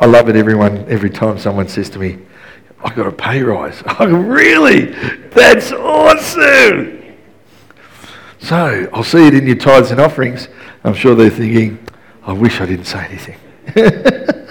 [0.00, 2.18] I love it everyone, every time someone says to me,
[2.82, 3.82] I got a pay rise.
[3.98, 4.86] Oh, really?
[5.30, 7.02] That's awesome.
[8.40, 10.48] So I'll see it in your tithes and offerings.
[10.84, 11.78] I'm sure they're thinking,
[12.24, 13.38] I wish I didn't say anything.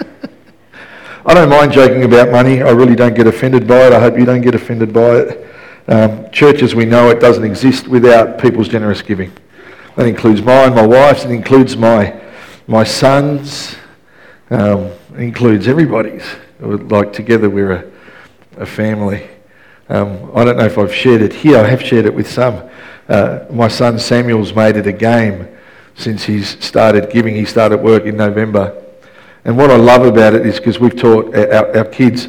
[1.26, 2.60] I don't mind joking about money.
[2.62, 3.92] I really don't get offended by it.
[3.92, 5.50] I hope you don't get offended by it.
[5.86, 9.32] Um, church as we know it doesn't exist without people's generous giving.
[9.96, 12.20] That includes mine, my wife's, it includes my,
[12.66, 13.76] my son's,
[14.50, 16.24] um, includes everybody's.
[16.60, 17.90] Like together we're a,
[18.56, 19.28] a family.
[19.88, 21.58] Um, I don't know if I've shared it here.
[21.58, 22.68] I have shared it with some.
[23.08, 25.48] Uh, my son Samuel's made it a game
[25.94, 27.34] since he's started giving.
[27.34, 28.82] He started work in November.
[29.44, 32.28] And what I love about it is because we've taught our, our kids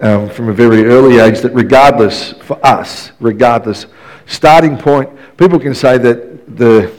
[0.00, 3.86] um, from a very early age that regardless, for us, regardless,
[4.26, 6.92] starting point, people can say that the,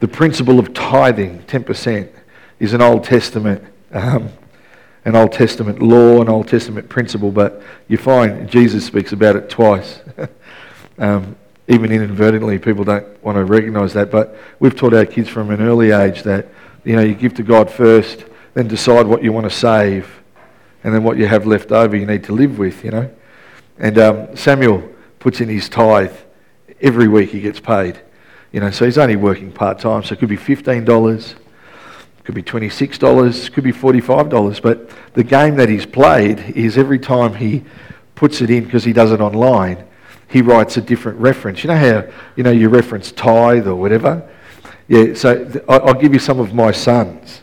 [0.00, 2.08] the principle of tithing, 10%,
[2.58, 3.62] is an Old Testament,
[3.92, 4.28] um,
[5.04, 9.50] an Old Testament law, an Old Testament principle, but you find Jesus speaks about it
[9.50, 10.00] twice.
[10.98, 11.36] um,
[11.68, 15.60] even inadvertently, people don't want to recognize that, but we've taught our kids from an
[15.60, 16.48] early age that,
[16.84, 20.22] you know, you give to God first, then decide what you want to save,
[20.84, 23.10] and then what you have left over you need to live with, you know.
[23.78, 24.88] And um, Samuel
[25.18, 26.14] puts in his tithe
[26.80, 28.00] every week he gets paid,
[28.50, 31.34] you know, so he's only working part time, so it could be $15,
[32.24, 37.34] could be $26, could be $45, but the game that he's played is every time
[37.34, 37.64] he
[38.14, 39.84] puts it in, because he does it online,
[40.28, 41.64] he writes a different reference.
[41.64, 42.04] You know how,
[42.36, 44.28] you know, you reference tithe or whatever?
[44.88, 47.40] Yeah, so th- I'll give you some of my sons.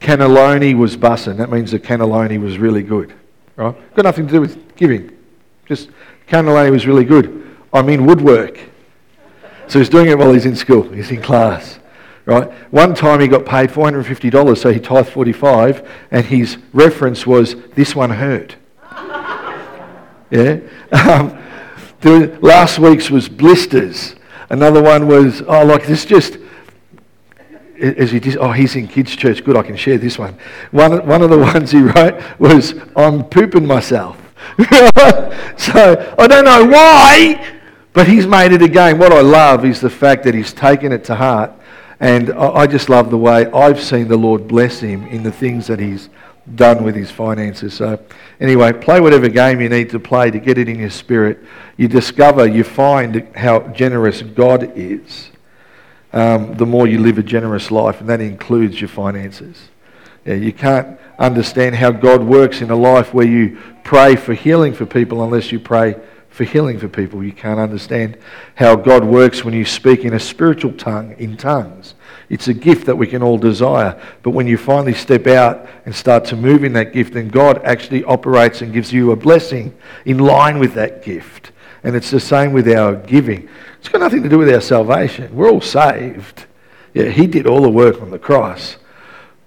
[0.00, 1.36] Cannelloni was bussin'.
[1.36, 3.12] That means the cannelloni was really good.
[3.56, 3.74] Right?
[3.94, 5.16] Got nothing to do with giving.
[5.66, 5.90] Just
[6.28, 7.56] cannelloni was really good.
[7.72, 8.58] I mean woodwork.
[9.68, 10.82] So he's doing it while he's in school.
[10.82, 11.80] He's in class.
[12.26, 12.50] Right?
[12.72, 17.94] One time he got paid $450, so he tithed 45, and his reference was, this
[17.94, 18.56] one hurt.
[20.30, 20.58] yeah?
[20.90, 21.38] Um,
[22.00, 24.16] the, last week's was blisters.
[24.50, 26.38] Another one was, oh, like this just
[27.80, 29.44] as he did, oh, he's in kids' church.
[29.44, 30.36] Good, I can share this one.
[30.72, 34.20] One, one of the ones he wrote was, I'm pooping myself.
[35.56, 37.58] so I don't know why,
[37.92, 38.98] but he's made it a game.
[38.98, 41.52] What I love is the fact that he's taken it to heart.
[41.98, 45.66] And I just love the way I've seen the Lord bless him in the things
[45.68, 46.10] that he's
[46.54, 47.74] done with his finances.
[47.74, 47.98] So,
[48.38, 51.42] anyway, play whatever game you need to play to get it in your spirit.
[51.76, 55.30] You discover, you find how generous God is
[56.12, 59.68] um, the more you live a generous life, and that includes your finances.
[60.24, 64.72] Yeah, you can't understand how God works in a life where you pray for healing
[64.72, 65.96] for people unless you pray
[66.36, 67.24] for healing for people.
[67.24, 68.18] You can't understand
[68.56, 71.94] how God works when you speak in a spiritual tongue, in tongues.
[72.28, 73.98] It's a gift that we can all desire.
[74.22, 77.64] But when you finally step out and start to move in that gift, then God
[77.64, 81.52] actually operates and gives you a blessing in line with that gift.
[81.82, 83.48] And it's the same with our giving.
[83.78, 85.34] It's got nothing to do with our salvation.
[85.34, 86.44] We're all saved.
[86.92, 88.76] Yeah, He did all the work on the cross.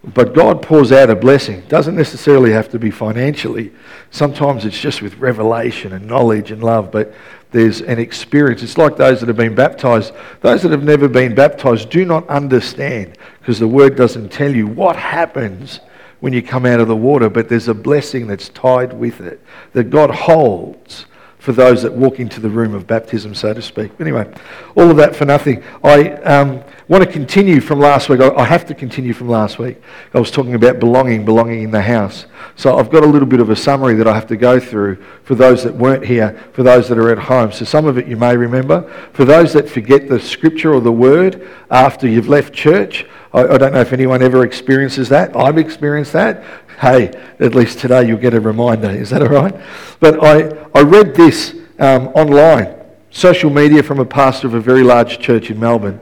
[0.03, 1.61] But God pours out a blessing.
[1.67, 3.73] Doesn't necessarily have to be financially.
[4.11, 6.89] Sometimes it's just with revelation and knowledge and love.
[6.89, 7.13] But
[7.51, 8.63] there's an experience.
[8.63, 10.13] It's like those that have been baptized.
[10.41, 14.67] Those that have never been baptized do not understand because the word doesn't tell you
[14.67, 15.81] what happens
[16.19, 19.41] when you come out of the water, but there's a blessing that's tied with it
[19.73, 21.05] that God holds
[21.39, 23.91] for those that walk into the room of baptism, so to speak.
[23.99, 24.29] Anyway,
[24.75, 25.63] all of that for nothing.
[25.85, 28.19] I um, want to continue from last week.
[28.19, 29.81] I have to continue from last week.
[30.13, 32.25] I was talking about belonging, belonging in the house.
[32.57, 35.01] So I've got a little bit of a summary that I have to go through
[35.23, 37.53] for those that weren't here, for those that are at home.
[37.53, 38.81] So some of it you may remember.
[39.13, 43.57] For those that forget the scripture or the word after you've left church, I, I
[43.57, 45.37] don't know if anyone ever experiences that.
[45.37, 46.43] I've experienced that
[46.79, 48.89] hey, at least today you'll get a reminder.
[48.89, 49.55] Is that all right?
[49.99, 52.73] But I, I read this um, online,
[53.09, 55.99] social media from a pastor of a very large church in Melbourne,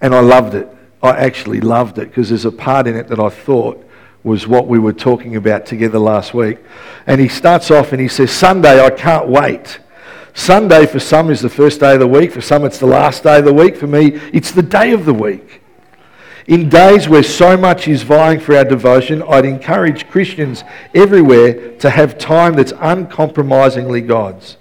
[0.00, 0.68] and I loved it.
[1.02, 3.82] I actually loved it because there's a part in it that I thought
[4.22, 6.58] was what we were talking about together last week.
[7.06, 9.80] And he starts off and he says, Sunday, I can't wait.
[10.34, 12.32] Sunday for some is the first day of the week.
[12.32, 13.76] For some, it's the last day of the week.
[13.76, 15.59] For me, it's the day of the week.
[16.46, 20.64] In days where so much is vying for our devotion, I'd encourage Christians
[20.94, 24.56] everywhere to have time that's uncompromisingly God's.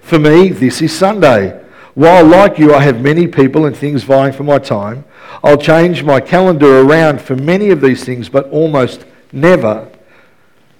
[0.00, 1.60] For me, this is Sunday.
[1.94, 5.04] While, like you, I have many people and things vying for my time,
[5.42, 9.90] I'll change my calendar around for many of these things, but almost never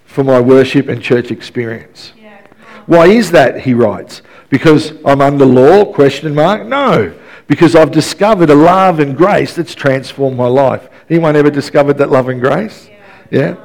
[0.06, 2.12] for my worship and church experience.
[2.20, 2.40] Yeah.
[2.86, 4.22] Why is that, he writes?
[4.50, 5.84] Because I'm under law?
[5.84, 6.66] Question mark.
[6.66, 7.14] No
[7.46, 10.88] because I've discovered a love and grace that's transformed my life.
[11.10, 12.88] Anyone ever discovered that love and grace?
[13.30, 13.56] Yeah?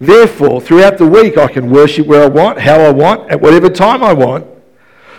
[0.00, 3.68] Therefore, throughout the week, I can worship where I want, how I want, at whatever
[3.68, 4.46] time I want.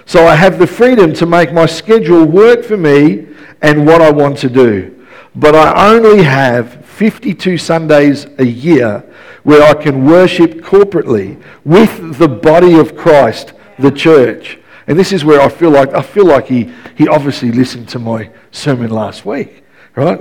[0.06, 3.28] So I have the freedom to make my schedule work for me
[3.62, 5.06] and what I want to do.
[5.36, 9.04] But I only have 52 Sundays a year
[9.44, 14.59] where I can worship corporately with the body of Christ, the church.
[14.90, 18.00] And this is where I feel like I feel like he, he obviously listened to
[18.00, 19.64] my sermon last week,
[19.96, 20.20] right?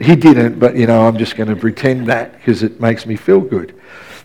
[0.00, 3.16] He didn't, but you know, I'm just going to pretend that because it makes me
[3.16, 3.74] feel good.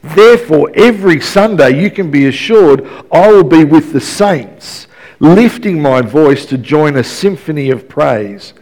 [0.04, 4.86] Therefore, every Sunday you can be assured I will be with the saints,
[5.20, 8.54] lifting my voice to join a symphony of praise.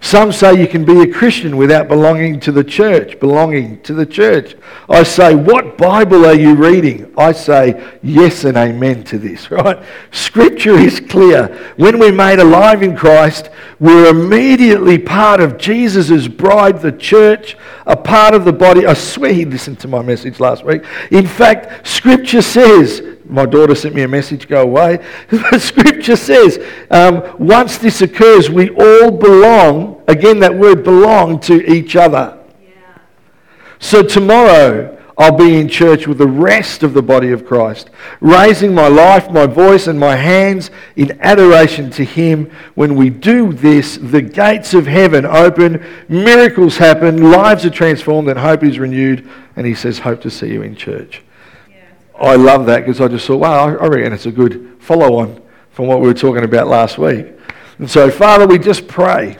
[0.00, 4.06] Some say you can be a Christian without belonging to the church, belonging to the
[4.06, 4.54] church.
[4.88, 7.12] I say, what Bible are you reading?
[7.16, 9.82] I say, yes and amen to this, right?
[10.10, 11.74] Scripture is clear.
[11.76, 13.50] When we're made alive in Christ,
[13.80, 17.56] we're immediately part of Jesus' bride, the church,
[17.86, 18.86] a part of the body.
[18.86, 20.84] I swear he listened to my message last week.
[21.10, 25.04] In fact, Scripture says, my daughter sent me a message, go away.
[25.58, 26.58] Scripture says,
[26.90, 32.38] um, once this occurs, we all belong, again, that word belong to each other.
[32.62, 32.98] Yeah.
[33.78, 37.88] So tomorrow, I'll be in church with the rest of the body of Christ,
[38.20, 42.50] raising my life, my voice, and my hands in adoration to Him.
[42.74, 48.38] When we do this, the gates of heaven open, miracles happen, lives are transformed, and
[48.38, 49.26] hope is renewed.
[49.56, 51.22] And He says, Hope to see you in church.
[52.20, 55.42] I love that because I just thought, wow, I reckon it's a good follow on
[55.70, 57.26] from what we were talking about last week.
[57.78, 59.36] And so, Father, we just pray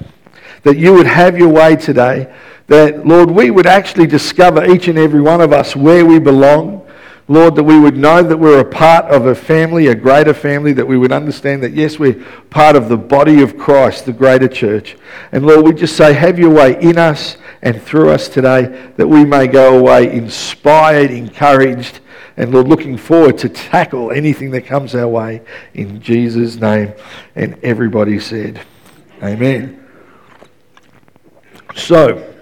[0.62, 2.34] that you would have your way today,
[2.67, 6.82] that, Lord, we would actually discover each and every one of us where we belong.
[7.28, 10.72] Lord, that we would know that we're a part of a family, a greater family,
[10.75, 14.46] that we would understand that, yes, we're part of the body of Christ, the greater
[14.46, 14.96] church.
[15.32, 19.08] And Lord, we just say, have your way in us and through us today, that
[19.08, 21.99] we may go away inspired, encouraged,
[22.37, 25.41] and Lord, looking forward to tackle anything that comes our way
[25.73, 26.93] in Jesus' name.
[27.35, 28.61] And everybody said,
[29.23, 29.83] Amen.
[31.75, 32.35] So,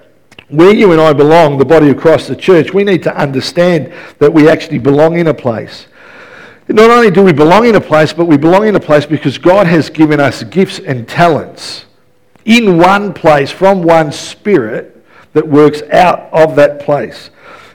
[0.48, 3.92] where you and I belong, the body of Christ, the church, we need to understand
[4.18, 5.86] that we actually belong in a place.
[6.66, 9.38] Not only do we belong in a place, but we belong in a place because
[9.38, 11.84] God has given us gifts and talents
[12.44, 15.04] in one place from one spirit
[15.34, 17.30] that works out of that place.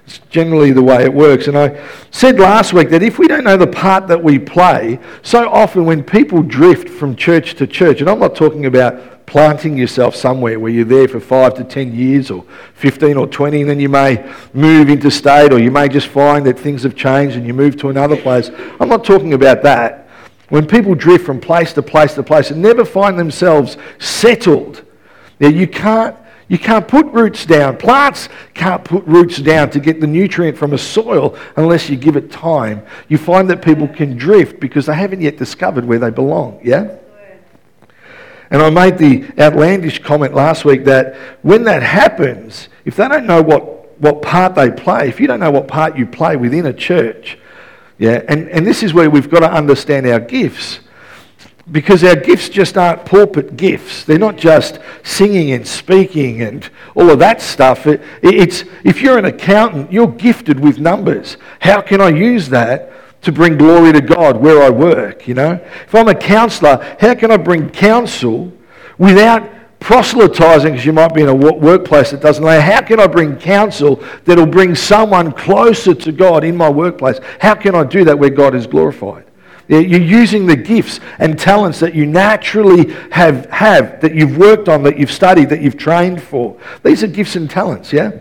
[0.09, 1.45] It's generally the way it works.
[1.47, 1.79] And I
[2.09, 5.85] said last week that if we don't know the part that we play, so often
[5.85, 10.59] when people drift from church to church, and I'm not talking about planting yourself somewhere
[10.59, 13.87] where you're there for five to ten years or 15 or 20, and then you
[13.87, 17.77] may move interstate or you may just find that things have changed and you move
[17.77, 18.49] to another place.
[18.79, 20.09] I'm not talking about that.
[20.49, 24.83] When people drift from place to place to place and never find themselves settled,
[25.37, 26.15] you can't
[26.49, 27.77] you can't put roots down.
[27.77, 32.15] Plants can't put roots down to get the nutrient from a soil unless you give
[32.17, 32.83] it time.
[33.07, 36.59] You find that people can drift because they haven't yet discovered where they belong.
[36.63, 36.97] Yeah?
[38.49, 43.27] And I made the outlandish comment last week that when that happens, if they don't
[43.27, 46.65] know what, what part they play, if you don't know what part you play within
[46.65, 47.37] a church,
[47.99, 50.79] yeah, and, and this is where we've got to understand our gifts
[51.71, 54.03] because our gifts just aren't pulpit gifts.
[54.03, 57.85] They're not just singing and speaking and all of that stuff.
[57.87, 61.37] It, it's, if you're an accountant, you're gifted with numbers.
[61.59, 62.91] How can I use that
[63.21, 65.27] to bring glory to God where I work?
[65.27, 65.51] You know,
[65.85, 68.51] if I'm a counselor, how can I bring counsel
[68.97, 72.59] without proselytizing because you might be in a workplace that doesn't allow.
[72.59, 77.19] How can I bring counsel that'll bring someone closer to God in my workplace?
[77.39, 79.25] How can I do that where God is glorified?
[79.69, 84.81] You're using the gifts and talents that you naturally have, have, that you've worked on,
[84.81, 86.59] that you've studied, that you've trained for.
[86.83, 88.13] These are gifts and talents, yeah?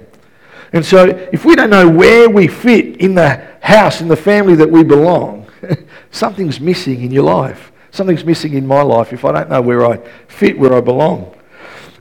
[0.74, 4.56] And so if we don't know where we fit in the house, in the family
[4.56, 5.50] that we belong,
[6.10, 7.72] something's missing in your life.
[7.92, 9.96] Something's missing in my life if I don't know where I
[10.28, 11.34] fit, where I belong.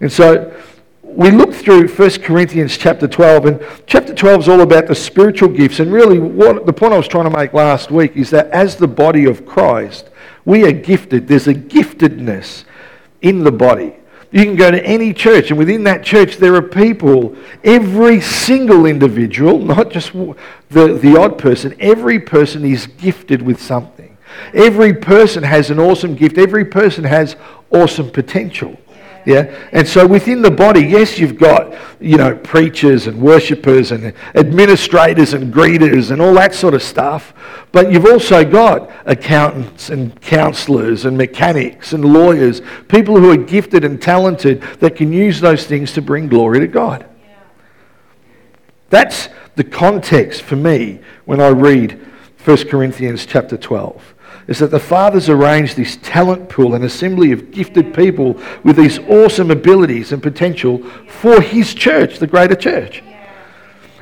[0.01, 0.53] And so
[1.17, 5.49] we look through 1 Corinthians chapter 12, and chapter 12 is all about the spiritual
[5.49, 5.79] gifts.
[5.79, 8.75] And really, what the point I was trying to make last week is that as
[8.75, 10.11] the body of Christ,
[10.45, 11.27] we are gifted.
[11.27, 12.65] There's a giftedness
[13.23, 13.95] in the body.
[14.31, 18.85] You can go to any church, and within that church, there are people, every single
[18.85, 24.15] individual, not just the, the odd person, every person is gifted with something.
[24.53, 27.35] Every person has an awesome gift, every person has
[27.71, 28.77] awesome potential.
[29.27, 29.53] Yeah?
[29.73, 35.33] And so within the body, yes, you've got, you know, preachers and worshippers and administrators
[35.33, 37.33] and greeters and all that sort of stuff.
[37.73, 43.83] But you've also got accountants and counselors and mechanics and lawyers, people who are gifted
[43.83, 47.05] and talented that can use those things to bring glory to God.
[48.89, 51.99] That's the context for me when I read
[52.45, 54.13] 1 Corinthians chapter 12
[54.47, 58.97] is that the Father's arranged this talent pool, an assembly of gifted people with these
[58.99, 63.03] awesome abilities and potential for His church, the greater church.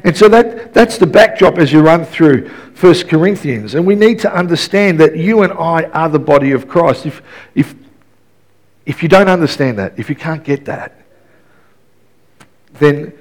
[0.04, 2.48] And so that, that's the backdrop as you run through
[2.80, 3.74] 1 Corinthians.
[3.74, 7.08] And we need to understand that you and I are the body of Christ.
[7.08, 7.24] If,
[7.56, 7.74] if,
[8.86, 10.96] if you don't understand that, if you can't get that,
[12.74, 13.14] then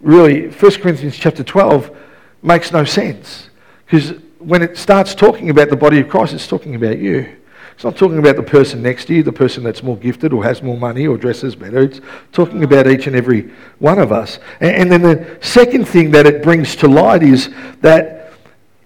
[0.00, 1.96] really 1 Corinthians chapter 12
[2.42, 3.48] makes no sense.
[3.84, 7.36] Because when it starts talking about the body of Christ, it's talking about you.
[7.74, 10.44] It's not talking about the person next to you, the person that's more gifted or
[10.44, 11.82] has more money or dresses better.
[11.82, 14.38] It's talking about each and every one of us.
[14.60, 18.32] And, and then the second thing that it brings to light is that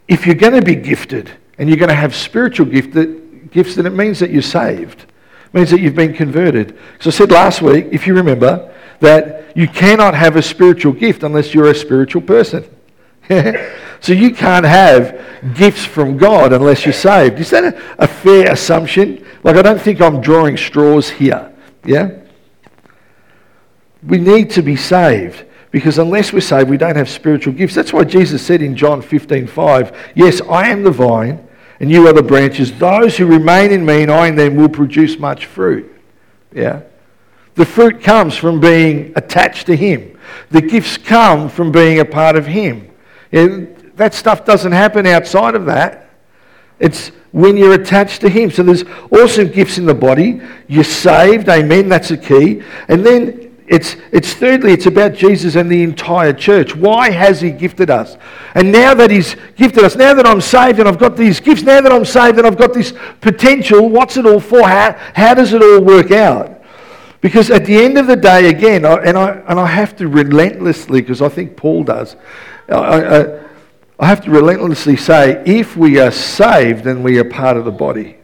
[0.09, 3.75] if you're going to be gifted and you're going to have spiritual gift that, gifts,
[3.75, 5.03] then it means that you're saved.
[5.03, 6.79] It means that you've been converted.
[7.01, 11.23] So I said last week, if you remember, that you cannot have a spiritual gift
[11.23, 12.65] unless you're a spiritual person.
[14.01, 15.21] so you can't have
[15.55, 17.39] gifts from God unless you're saved.
[17.41, 19.27] Is that a, a, fair assumption?
[19.43, 21.53] Like, I don't think I'm drawing straws here.
[21.85, 22.11] Yeah?
[24.07, 27.75] We need to be saved because unless we're saved, we don't have spiritual gifts.
[27.75, 31.47] That's why Jesus said in John 15 5, Yes, I am the vine,
[31.81, 32.73] and you are the branches.
[32.79, 35.93] Those who remain in me and I in them will produce much fruit.
[36.53, 36.83] Yeah?
[37.55, 40.19] The fruit comes from being attached to Him.
[40.51, 42.91] The gifts come from being a part of Him.
[43.97, 46.11] That stuff doesn't happen outside of that.
[46.79, 48.51] It's when you're attached to Him.
[48.51, 50.41] So there's awesome gifts in the body.
[50.69, 52.63] You're saved, amen, that's the key.
[52.89, 56.77] And then it's, it's thirdly, it's about Jesus and the entire church.
[56.77, 58.17] Why has He gifted us?
[58.55, 61.63] And now that He's gifted us, now that I'm saved and I've got these gifts,
[61.63, 64.69] now that I'm saved and I've got this potential, what's it all for?
[64.69, 66.63] How, how does it all work out?
[67.23, 71.01] Because at the end of the day, again, and I, and I have to relentlessly,
[71.01, 72.15] because I think Paul does,
[72.69, 73.49] I, I, uh,
[73.99, 77.71] I have to relentlessly say if we are saved, then we are part of the
[77.71, 78.19] body.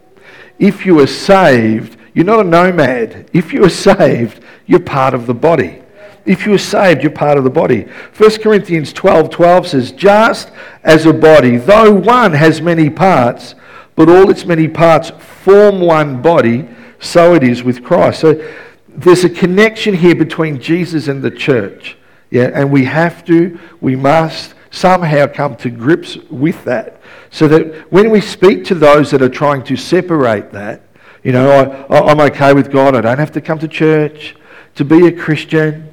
[0.59, 3.31] If you are saved, you're not a nomad.
[3.33, 5.83] If you are saved, you're part of the body.
[6.25, 7.83] If you are saved, you're part of the body.
[8.17, 10.53] 1 Corinthians 12 12 says, Just
[10.85, 13.55] as a body, though one has many parts,
[13.97, 16.69] but all its many parts form one body,
[17.01, 18.21] so it is with Christ.
[18.21, 18.57] So
[18.89, 21.97] there's a connection here between Jesus and the church.
[22.31, 27.01] Yeah, and we have to, we must somehow come to grips with that.
[27.31, 30.83] So that when we speak to those that are trying to separate that,
[31.23, 34.35] you know, I, I'm okay with God, I don't have to come to church
[34.75, 35.93] to be a Christian.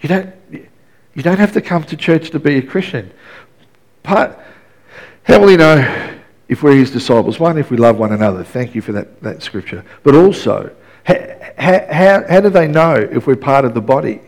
[0.00, 3.12] You don't, you don't have to come to church to be a Christian.
[4.02, 4.40] But
[5.24, 6.18] how will you know
[6.48, 7.40] if we're his disciples?
[7.40, 8.44] One, if we love one another.
[8.44, 9.84] Thank you for that, that scripture.
[10.02, 11.16] But also, how,
[11.58, 14.20] how, how do they know if we're part of the body?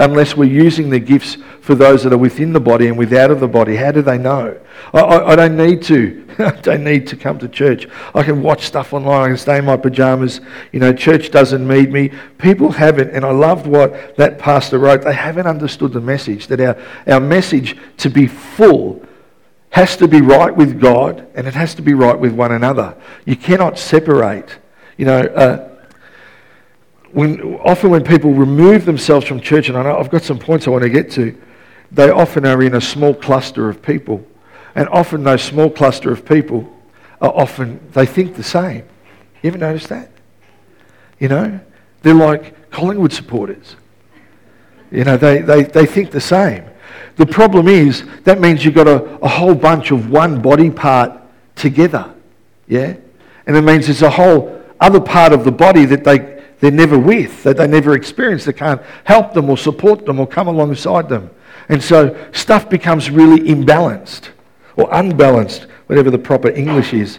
[0.00, 3.38] Unless we're using the gifts for those that are within the body and without of
[3.38, 3.76] the body.
[3.76, 4.58] How do they know?
[4.94, 6.26] I, I, I don't need to.
[6.38, 7.86] I don't need to come to church.
[8.14, 9.22] I can watch stuff online.
[9.22, 10.40] I can stay in my pajamas.
[10.72, 12.12] You know, church doesn't need me.
[12.38, 15.02] People haven't, and I loved what that pastor wrote.
[15.02, 19.04] They haven't understood the message that our, our message to be full
[19.68, 22.96] has to be right with God and it has to be right with one another.
[23.26, 24.58] You cannot separate.
[24.96, 25.69] You know, uh,
[27.12, 30.66] when, often when people remove themselves from church, and I know I've got some points
[30.66, 31.36] I want to get to,
[31.92, 34.24] they often are in a small cluster of people.
[34.74, 36.72] And often those small cluster of people
[37.20, 38.84] are often, they think the same.
[39.42, 40.10] You ever notice that?
[41.18, 41.60] You know,
[42.02, 43.76] they're like Collingwood supporters.
[44.90, 46.64] You know, they, they, they think the same.
[47.16, 51.20] The problem is that means you've got a, a whole bunch of one body part
[51.56, 52.14] together.
[52.66, 52.96] Yeah?
[53.46, 56.98] And it means there's a whole other part of the body that they, they're never
[56.98, 61.08] with, that they never experience, they can't help them or support them or come alongside
[61.08, 61.30] them.
[61.68, 64.30] And so stuff becomes really imbalanced
[64.76, 67.18] or unbalanced, whatever the proper English is.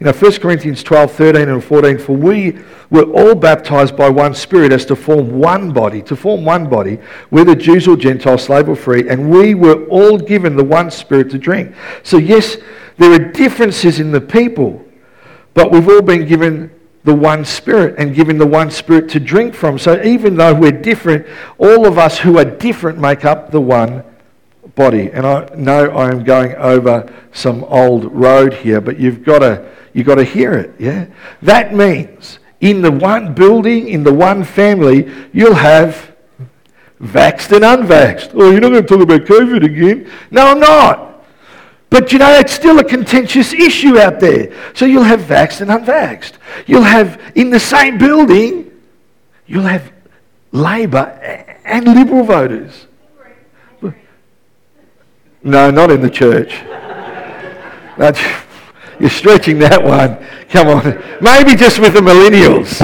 [0.00, 2.58] You know, 1 Corinthians 12, 13 and 14, for we
[2.90, 6.98] were all baptized by one Spirit as to form one body, to form one body,
[7.30, 11.30] whether Jews or Gentiles, slave or free, and we were all given the one Spirit
[11.30, 11.74] to drink.
[12.02, 12.56] So, yes,
[12.98, 14.84] there are differences in the people,
[15.54, 16.72] but we've all been given
[17.04, 19.78] the one Spirit and giving the one Spirit to drink from.
[19.78, 21.26] So even though we're different,
[21.58, 24.02] all of us who are different make up the one
[24.74, 25.10] body.
[25.10, 29.70] And I know I am going over some old road here, but you've got to
[29.92, 30.74] you've got to hear it.
[30.78, 31.06] Yeah,
[31.42, 36.12] that means in the one building, in the one family, you'll have
[37.00, 38.30] vaxxed and unvaxxed.
[38.34, 40.10] Oh, you're not going to talk about COVID again?
[40.30, 41.13] No, I'm not.
[41.94, 44.52] But you know, it's still a contentious issue out there.
[44.74, 46.32] So you'll have vaxxed and unvaxxed.
[46.66, 48.72] You'll have, in the same building,
[49.46, 49.92] you'll have
[50.50, 51.06] Labor
[51.64, 52.88] and Liberal voters.
[55.44, 56.54] No, not in the church.
[57.96, 58.20] That's,
[58.98, 60.18] you're stretching that one.
[60.48, 61.00] Come on.
[61.20, 62.80] Maybe just with the millennials.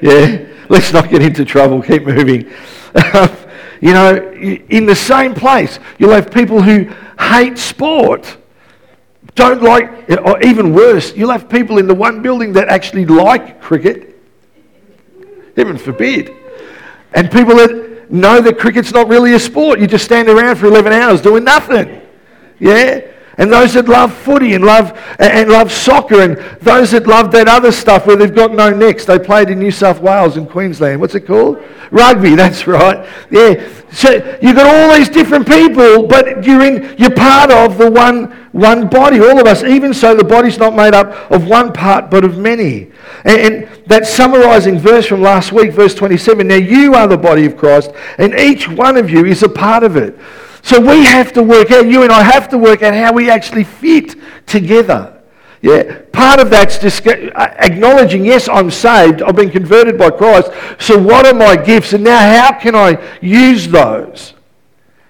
[0.00, 0.46] Yeah.
[0.68, 1.82] Let's not get into trouble.
[1.82, 2.42] Keep moving.
[3.80, 4.32] you know,
[4.68, 6.88] in the same place, you'll have people who
[7.18, 8.36] hate sport.
[9.34, 13.60] Don't like, or even worse, you'll have people in the one building that actually like
[13.60, 14.20] cricket.
[15.56, 16.34] Heaven forbid.
[17.14, 19.80] And people that know that cricket's not really a sport.
[19.80, 22.02] You just stand around for 11 hours doing nothing.
[22.58, 23.11] Yeah?
[23.38, 27.48] And those that love footy and love, and love soccer, and those that love that
[27.48, 29.06] other stuff where they've got no necks.
[29.06, 31.00] They played in New South Wales and Queensland.
[31.00, 31.62] What's it called?
[31.90, 33.08] Rugby, that's right.
[33.30, 33.68] Yeah.
[33.92, 34.10] So
[34.40, 38.88] you've got all these different people, but you're, in, you're part of the one, one
[38.88, 39.62] body, all of us.
[39.62, 42.90] Even so, the body's not made up of one part, but of many.
[43.24, 47.44] And, and that summarizing verse from last week, verse 27 now you are the body
[47.44, 50.18] of Christ, and each one of you is a part of it.
[50.62, 53.28] So we have to work out, you and I have to work out how we
[53.28, 54.14] actually fit
[54.46, 55.20] together.
[55.60, 60.50] Yeah, part of that's just uh, acknowledging, yes, I'm saved, I've been converted by Christ.
[60.80, 61.92] So, what are my gifts?
[61.92, 64.34] And now, how can I use those?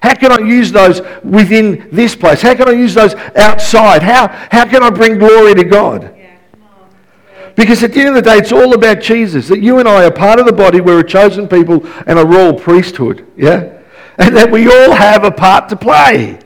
[0.02, 2.42] How can I use those within this place?
[2.42, 4.02] How can I use those outside?
[4.02, 6.14] How, how can I bring glory to God?
[7.54, 9.48] Because at the end of the day, it's all about Jesus.
[9.48, 12.24] That you and I are part of the body, we're a chosen people and a
[12.24, 13.26] royal priesthood.
[13.36, 13.81] Yeah?
[14.22, 16.38] And that we all have a part to play.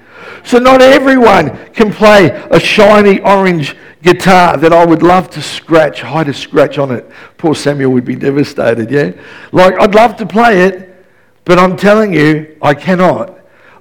[0.44, 6.00] So not everyone can play a shiny orange guitar that I would love to scratch,
[6.00, 7.10] hide a scratch on it.
[7.36, 9.12] Poor Samuel would be devastated, yeah?
[9.52, 11.04] Like, I'd love to play it,
[11.44, 13.36] but I'm telling you, I cannot.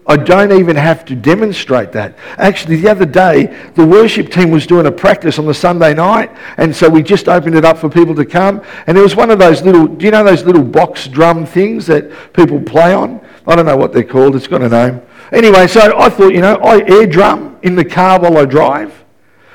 [0.08, 2.18] I don't even have to demonstrate that.
[2.38, 6.32] Actually, the other day, the worship team was doing a practice on the Sunday night,
[6.58, 8.62] and so we just opened it up for people to come.
[8.88, 11.88] And there was one of those little, do you know those little box drum things
[11.88, 13.25] that people play on?
[13.48, 15.02] I don't know what they're called, it's got a name.
[15.32, 19.04] Anyway, so I thought, you know, I air drum in the car while I drive.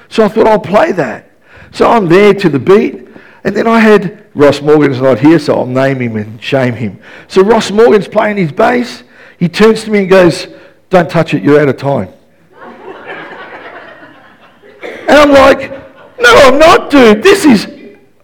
[0.08, 1.30] So I thought I'll play that.
[1.72, 3.08] So I'm there to the beat,
[3.44, 7.00] and then I had Ross Morgan's not here, so I'll name him and shame him.
[7.28, 9.04] So Ross Morgan's playing his bass.
[9.38, 10.48] He turns to me and goes,
[10.88, 12.12] Don't touch it, you're out of time.
[14.82, 15.70] and I'm like,
[16.18, 17.22] No, I'm not, dude.
[17.22, 17.79] This is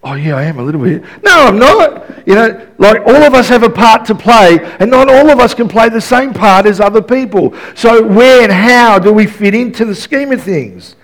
[0.09, 1.03] Oh, yeah, I am a little bit.
[1.21, 2.25] No, I'm not.
[2.25, 5.39] You know, like all of us have a part to play, and not all of
[5.39, 7.53] us can play the same part as other people.
[7.75, 10.95] So, where and how do we fit into the scheme of things?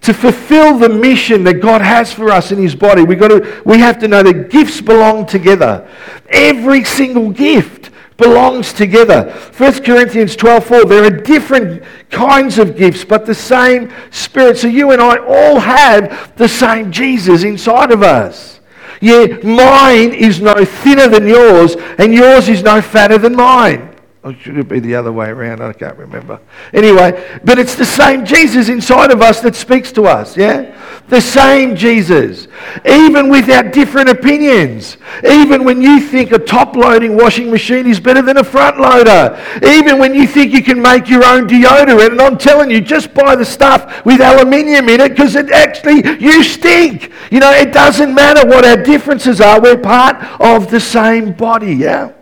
[0.00, 3.62] to fulfill the mission that God has for us in His body, We've got to,
[3.64, 5.88] we have to know that gifts belong together.
[6.28, 7.91] Every single gift
[8.22, 9.30] belongs together.
[9.56, 14.58] 1 Corinthians 12:4 there are different kinds of gifts but the same spirit.
[14.58, 18.60] So you and I all have the same Jesus inside of us.
[19.00, 23.91] Yet mine is no thinner than yours and yours is no fatter than mine.
[24.24, 25.60] Oh, or should it be the other way around?
[25.60, 26.38] I can't remember.
[26.72, 30.78] Anyway, but it's the same Jesus inside of us that speaks to us, yeah?
[31.08, 32.46] The same Jesus.
[32.86, 34.96] Even with our different opinions.
[35.28, 39.44] Even when you think a top loading washing machine is better than a front loader.
[39.66, 42.12] Even when you think you can make your own deodorant.
[42.12, 45.96] And I'm telling you, just buy the stuff with aluminium in it because it actually,
[46.20, 47.10] you stink.
[47.32, 49.60] You know, it doesn't matter what our differences are.
[49.60, 52.12] We're part of the same body, yeah?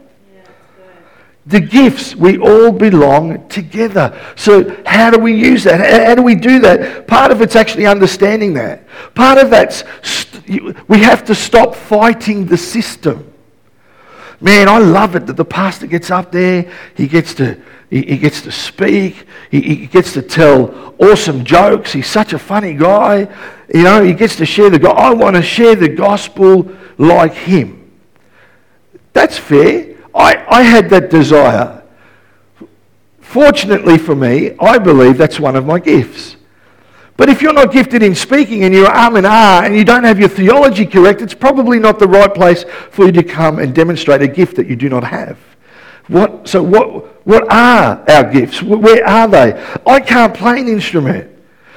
[1.50, 4.18] The gifts, we all belong together.
[4.36, 6.06] So, how do we use that?
[6.06, 7.08] How do we do that?
[7.08, 8.86] Part of it's actually understanding that.
[9.14, 13.32] Part of that's st- we have to stop fighting the system.
[14.40, 17.60] Man, I love it that the pastor gets up there, he gets to,
[17.90, 21.92] he, he gets to speak, he, he gets to tell awesome jokes.
[21.92, 23.28] He's such a funny guy.
[23.74, 25.02] You know, he gets to share the gospel.
[25.02, 27.90] I want to share the gospel like him.
[29.12, 29.89] That's fair.
[30.14, 31.82] I, I had that desire.
[33.20, 36.36] Fortunately for me, I believe that's one of my gifts.
[37.16, 40.04] But if you're not gifted in speaking and you're um and ah and you don't
[40.04, 43.74] have your theology correct, it's probably not the right place for you to come and
[43.74, 45.38] demonstrate a gift that you do not have.
[46.08, 48.62] What, so what, what are our gifts?
[48.62, 49.76] Where are they?
[49.86, 51.30] I can't play an instrument.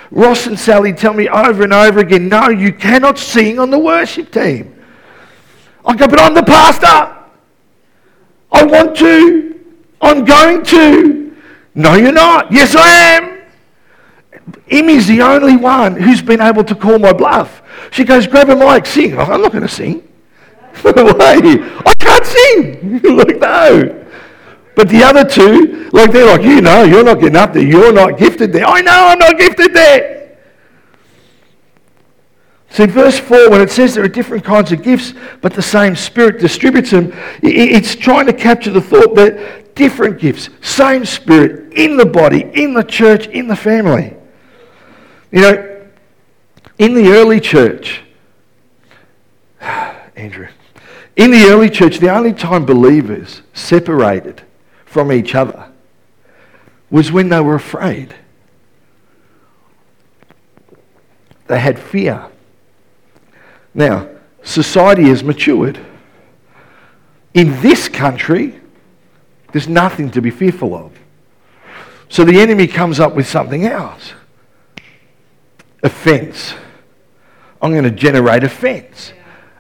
[0.10, 3.78] Ross and Sally tell me over and over again, no, you cannot sing on the
[3.78, 4.74] worship team.
[5.86, 7.23] I go, but I'm the pastor.
[8.54, 9.60] I want to.
[10.02, 11.36] I'm going to.
[11.76, 12.52] No, you're not.
[12.52, 13.42] Yes, I am.
[14.70, 17.62] Emmy's the only one who's been able to call my bluff.
[17.92, 19.18] She goes, grab a mic, sing.
[19.18, 20.00] I'm not going to sing.
[20.82, 21.40] Why?
[21.86, 23.02] I can't sing.
[23.18, 24.06] like, no.
[24.76, 27.64] But the other two, like they're like, you know, you're not getting up there.
[27.64, 28.66] You're not gifted there.
[28.66, 30.23] I know I'm not gifted there.
[32.74, 35.96] See, verse 4, when it says there are different kinds of gifts, but the same
[35.96, 41.98] Spirit distributes them, it's trying to capture the thought that different gifts, same spirit in
[41.98, 44.16] the body, in the church, in the family.
[45.32, 45.88] You know,
[46.80, 48.02] in the early church,
[50.16, 50.48] Andrew,
[51.16, 54.42] in the early church, the only time believers separated
[54.84, 55.70] from each other
[56.90, 58.16] was when they were afraid.
[61.46, 62.30] They had fear.
[63.74, 64.10] Now,
[64.44, 65.80] society has matured.
[67.34, 68.60] In this country,
[69.52, 70.92] there's nothing to be fearful of.
[72.10, 74.14] So the enemy comes up with something else
[75.84, 76.54] offense.
[77.62, 79.14] I'm going to generate offense.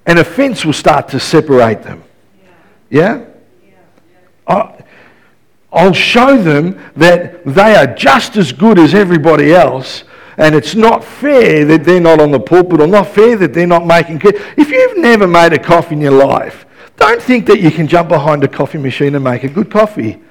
[0.05, 2.03] And offense will start to separate them.
[2.89, 3.25] Yeah?
[4.47, 10.03] I'll show them that they are just as good as everybody else,
[10.37, 13.67] and it's not fair that they're not on the pulpit or not fair that they're
[13.67, 14.21] not making.
[14.23, 16.65] If you've never made a coffee in your life,
[16.97, 20.21] don't think that you can jump behind a coffee machine and make a good coffee.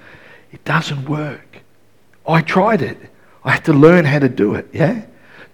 [0.53, 1.63] It doesn't work.
[2.27, 2.99] I tried it.
[3.45, 5.03] I had to learn how to do it, yeah?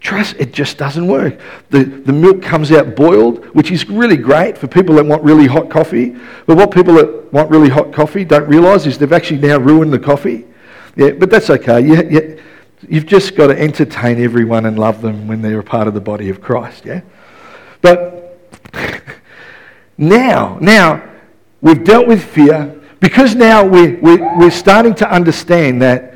[0.01, 1.41] Trust, it just doesn't work.
[1.71, 5.47] The, the milk comes out boiled, which is really great for people that want really
[5.47, 6.17] hot coffee.
[6.47, 9.93] But what people that want really hot coffee don't realise is they've actually now ruined
[9.93, 10.47] the coffee.
[10.95, 11.81] Yeah, but that's okay.
[11.81, 12.43] You, you,
[12.89, 16.01] you've just got to entertain everyone and love them when they're a part of the
[16.01, 17.01] body of Christ, yeah?
[17.81, 18.39] But
[19.99, 21.09] now, now,
[21.61, 26.15] we've dealt with fear because now we're, we're, we're starting to understand that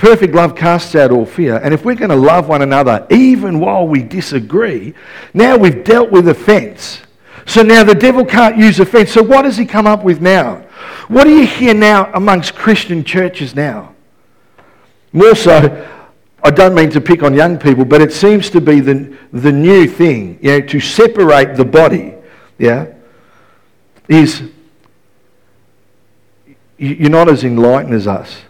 [0.00, 1.60] Perfect love casts out all fear.
[1.62, 4.94] And if we're going to love one another, even while we disagree,
[5.34, 7.02] now we've dealt with offense.
[7.44, 9.12] So now the devil can't use offense.
[9.12, 10.64] So what does he come up with now?
[11.08, 13.94] What do you hear now amongst Christian churches now?
[15.12, 15.88] More so,
[16.42, 19.52] I don't mean to pick on young people, but it seems to be the, the
[19.52, 22.14] new thing, you know, to separate the body,
[22.58, 22.86] yeah,
[24.08, 24.42] is
[26.78, 28.42] you're not as enlightened as us.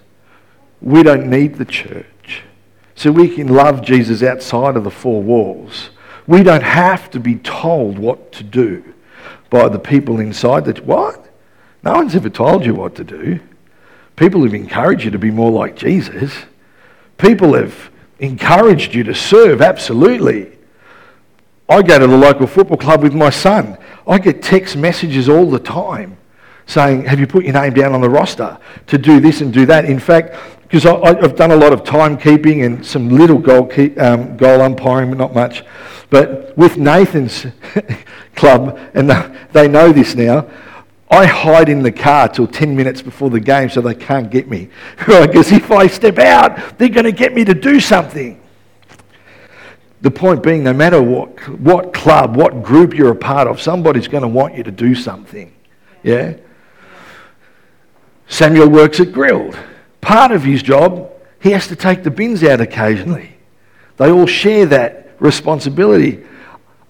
[0.80, 2.42] We don't need the church.
[2.94, 5.90] So we can love Jesus outside of the four walls.
[6.26, 8.84] We don't have to be told what to do
[9.48, 11.28] by the people inside the what?
[11.82, 13.40] No one's ever told you what to do.
[14.16, 16.32] People have encouraged you to be more like Jesus.
[17.20, 20.56] People have encouraged you to serve, absolutely.
[21.68, 23.76] I go to the local football club with my son.
[24.06, 26.16] I get text messages all the time
[26.66, 29.66] saying, Have you put your name down on the roster to do this and do
[29.66, 29.84] that?
[29.84, 34.36] In fact, because I've done a lot of timekeeping and some little goal, keep, um,
[34.36, 35.64] goal umpiring, but not much.
[36.08, 37.46] But with Nathan's
[38.34, 39.10] club, and
[39.52, 40.48] they know this now,
[41.10, 44.48] I hide in the car till 10 minutes before the game so they can't get
[44.48, 44.68] me.
[44.98, 48.40] Because if I step out, they're going to get me to do something.
[50.02, 54.08] The point being, no matter what, what club, what group you're a part of, somebody's
[54.08, 55.52] going to want you to do something.
[56.02, 56.36] Yeah?
[58.28, 59.58] Samuel works at Grill'd
[60.00, 63.36] part of his job, he has to take the bins out occasionally.
[63.96, 66.24] They all share that responsibility.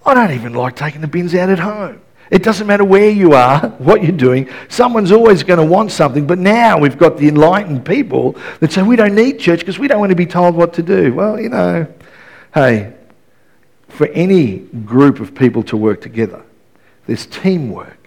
[0.05, 2.00] I don't even like taking the bins out at home.
[2.31, 6.25] It doesn't matter where you are, what you're doing, someone's always going to want something.
[6.25, 9.87] But now we've got the enlightened people that say we don't need church because we
[9.87, 11.13] don't want to be told what to do.
[11.13, 11.87] Well, you know,
[12.53, 12.93] hey,
[13.89, 16.41] for any group of people to work together,
[17.05, 18.01] there's teamwork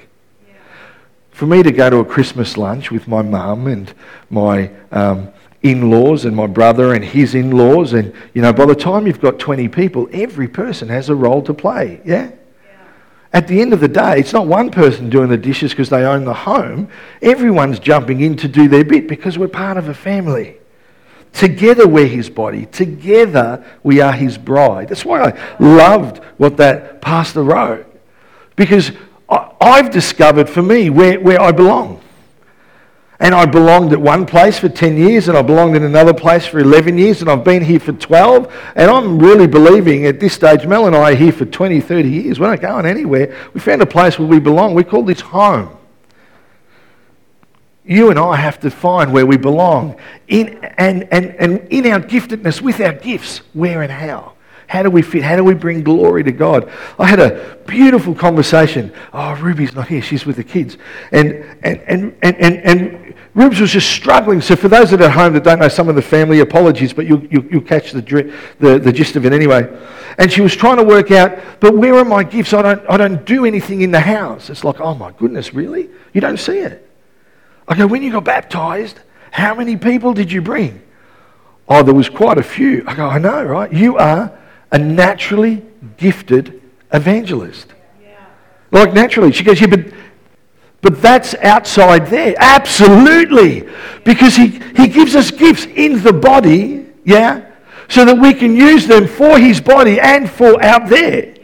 [1.35, 3.93] for me to go to a Christmas lunch with my mum and
[4.31, 5.29] my um,
[5.63, 9.07] in laws and my brother and his in laws, and you know, by the time
[9.07, 12.31] you've got 20 people, every person has a role to play, yeah?
[13.35, 16.05] At the end of the day, it's not one person doing the dishes because they
[16.05, 16.89] own the home.
[17.21, 20.59] Everyone's jumping in to do their bit because we're part of a family.
[21.33, 22.67] Together we're his body.
[22.67, 24.89] Together we are his bride.
[24.89, 27.85] That's why I loved what that pastor wrote.
[28.55, 28.93] Because
[29.29, 32.01] I've discovered for me where, where I belong.
[33.21, 36.47] And I belonged at one place for 10 years, and I belonged in another place
[36.47, 38.53] for 11 years, and I've been here for 12.
[38.75, 42.09] And I'm really believing at this stage, Mel and I are here for 20, 30
[42.09, 42.41] years.
[42.41, 43.37] We're not going anywhere.
[43.55, 44.75] We found a place where we belong.
[44.75, 45.77] We call this home.
[47.85, 49.97] You and I have to find where we belong
[50.27, 54.33] in, and, and, and in our giftedness, with our gifts, where and how.
[54.67, 55.23] How do we fit?
[55.23, 56.71] How do we bring glory to God?
[56.99, 58.93] I had a beautiful conversation.
[59.13, 60.03] Oh, Ruby's not here.
[60.03, 60.79] She's with the kids.
[61.13, 64.41] And, and, and, and, and, and was just struggling.
[64.41, 66.93] So for those that are at home that don't know some of the family, apologies,
[66.93, 68.01] but you'll, you'll, you'll catch the,
[68.61, 69.69] the, the gist of it anyway.
[70.19, 72.53] And she was trying to work out, but where are my gifts?
[72.53, 74.51] I don't, I don't do anything in the house.
[74.51, 75.91] It's like, oh my goodness, really?
[76.13, 76.89] You don't see it.
[77.67, 79.01] I go, when you got baptized,
[79.31, 80.81] how many people did you bring?
[81.69, 82.85] Oh, there was quite a few.
[82.87, 83.73] I go, I know, right?
[83.73, 84.39] You are
[84.75, 85.63] a naturally
[85.97, 86.61] gifted
[86.93, 87.73] evangelist.
[88.03, 88.27] Yeah.
[88.73, 89.31] Like naturally.
[89.33, 89.87] She goes, yeah, but,
[90.83, 92.35] But that's outside there.
[92.37, 93.67] Absolutely.
[94.05, 97.53] Because he, he gives us gifts in the body, yeah,
[97.89, 101.35] so that we can use them for his body and for out there.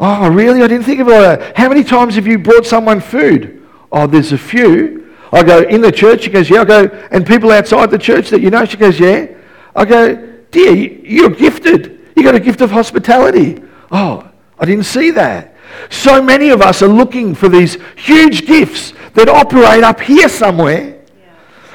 [0.00, 0.62] Oh, really?
[0.62, 1.56] I didn't think of that.
[1.56, 3.66] How many times have you brought someone food?
[3.92, 5.14] Oh, there's a few.
[5.32, 6.22] I go, in the church?
[6.22, 6.60] She goes, yeah.
[6.60, 8.64] I go, and people outside the church that you know?
[8.64, 9.26] She goes, yeah.
[9.74, 10.14] I go,
[10.50, 12.03] dear, you're gifted.
[12.14, 13.62] You got a gift of hospitality.
[13.90, 15.54] Oh, I didn't see that.
[15.90, 21.00] So many of us are looking for these huge gifts that operate up here somewhere,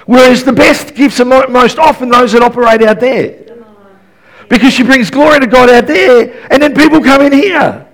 [0.05, 3.37] whereas the best gifts are most often those that operate out there.
[4.47, 7.85] Because she brings glory to God out there, and then people come in here.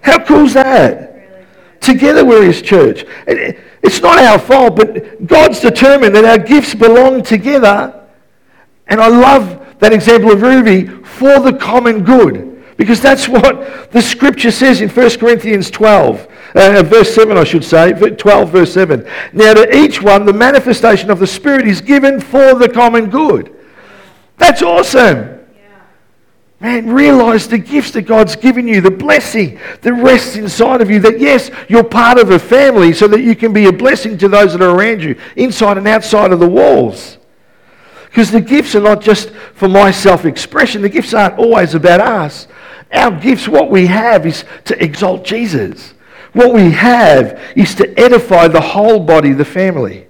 [0.00, 1.80] How cool is that?
[1.80, 3.04] Together we're his church.
[3.26, 7.94] It's not our fault, but God's determined that our gifts belong together.
[8.88, 12.64] And I love that example of Ruby for the common good.
[12.76, 17.64] Because that's what the scripture says in 1 Corinthians 12, uh, verse 7, I should
[17.64, 19.06] say, 12, verse 7.
[19.32, 23.52] Now, to each one, the manifestation of the Spirit is given for the common good.
[24.36, 25.38] That's awesome.
[26.60, 30.98] Man, realize the gifts that God's given you, the blessing that rests inside of you.
[30.98, 34.28] That, yes, you're part of a family so that you can be a blessing to
[34.28, 37.17] those that are around you, inside and outside of the walls.
[38.08, 42.00] Because the gifts are not just for my self expression, the gifts aren't always about
[42.00, 42.48] us.
[42.92, 45.92] Our gifts, what we have, is to exalt Jesus.
[46.32, 50.06] What we have is to edify the whole body, the family.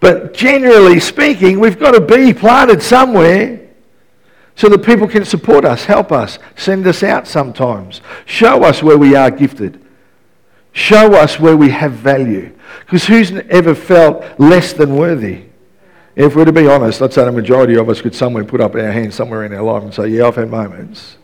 [0.00, 3.68] But generally speaking, we've got to be planted somewhere
[4.54, 8.98] so that people can support us, help us, send us out sometimes, show us where
[8.98, 9.82] we are gifted,
[10.72, 12.54] show us where we have value.
[12.80, 15.45] Because who's ever felt less than worthy?
[16.16, 18.74] If we're to be honest, I'd say the majority of us could somewhere put up
[18.74, 21.18] our hands somewhere in our life and say, Yeah, I've had moments.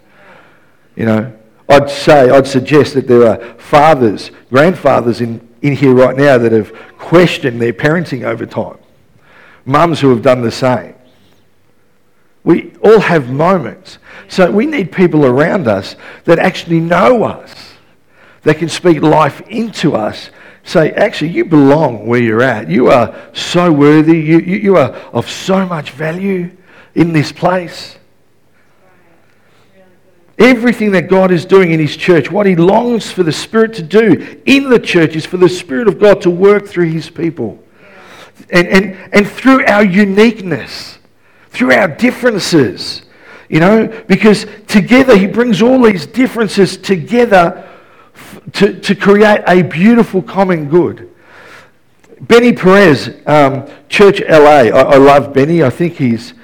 [0.95, 1.33] You know,
[1.69, 6.53] I'd say, I'd suggest that there are fathers, grandfathers in, in here right now that
[6.53, 8.77] have questioned their parenting over time.
[9.65, 10.95] Mums who have done the same.
[12.45, 13.99] We all have moments.
[14.29, 17.75] So we need people around us that actually know us,
[18.43, 20.31] that can speak life into us.
[20.65, 22.69] Say, actually, you belong where you're at.
[22.69, 24.19] You are so worthy.
[24.19, 26.57] You, you, you are of so much value
[26.95, 27.97] in this place.
[30.39, 33.83] Everything that God is doing in His church, what He longs for the Spirit to
[33.83, 37.63] do in the church is for the Spirit of God to work through His people.
[38.51, 40.99] And, and, and through our uniqueness
[41.53, 43.03] through our differences.
[43.49, 47.69] You know, because together he brings all these differences together
[48.53, 51.11] to, to create a beautiful common good.
[52.21, 54.69] Benny Perez, um, Church LA.
[54.69, 55.63] I, I love Benny.
[55.63, 56.35] I think he's,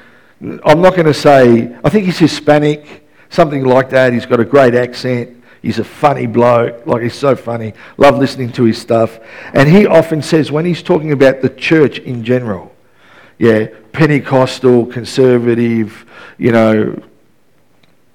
[0.40, 4.12] I'm not going to say, I think he's Hispanic, something like that.
[4.12, 5.42] He's got a great accent.
[5.62, 6.86] He's a funny bloke.
[6.86, 7.74] Like, he's so funny.
[7.96, 9.18] Love listening to his stuff.
[9.52, 12.74] And he often says, when he's talking about the church in general,
[13.38, 16.06] yeah, Pentecostal, conservative,
[16.38, 17.00] you know,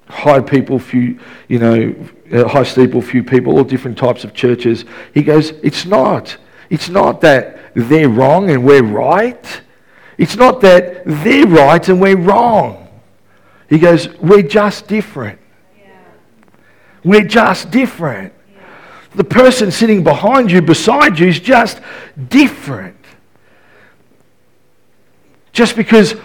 [0.07, 1.95] high people, few, you know,
[2.33, 4.85] uh, high steeple, few people, all different types of churches.
[5.13, 6.37] He goes, it's not.
[6.69, 9.61] It's not that they're wrong and we're right.
[10.17, 12.87] It's not that they're right and we're wrong.
[13.69, 15.39] He goes, we're just different.
[15.79, 15.91] Yeah.
[17.03, 18.33] We're just different.
[18.51, 18.61] Yeah.
[19.15, 21.81] The person sitting behind you, beside you, is just
[22.29, 22.97] different.
[25.51, 26.15] Just because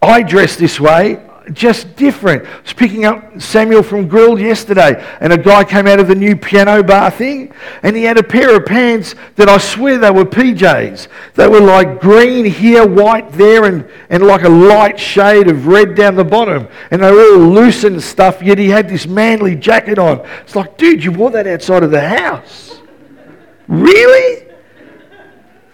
[0.00, 2.46] I dress this way, just different.
[2.46, 6.14] I was picking up Samuel from Grill yesterday, and a guy came out of the
[6.14, 10.10] new piano bar thing, and he had a pair of pants that I swear they
[10.10, 11.08] were PJs.
[11.34, 15.94] They were like green here, white there, and, and like a light shade of red
[15.94, 16.68] down the bottom.
[16.90, 20.26] And they were all loose and stuff, yet he had this manly jacket on.
[20.42, 22.80] It's like, dude, you wore that outside of the house.
[23.68, 24.45] Really?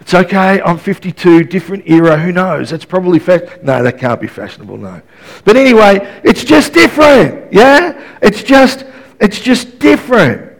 [0.03, 2.71] It's okay, I'm 52, different era, who knows?
[2.71, 3.47] That's probably fashion.
[3.63, 5.01] No, that can't be fashionable, no.
[5.45, 8.17] But anyway, it's just different, yeah?
[8.21, 8.85] It's just,
[9.21, 10.51] it's just different.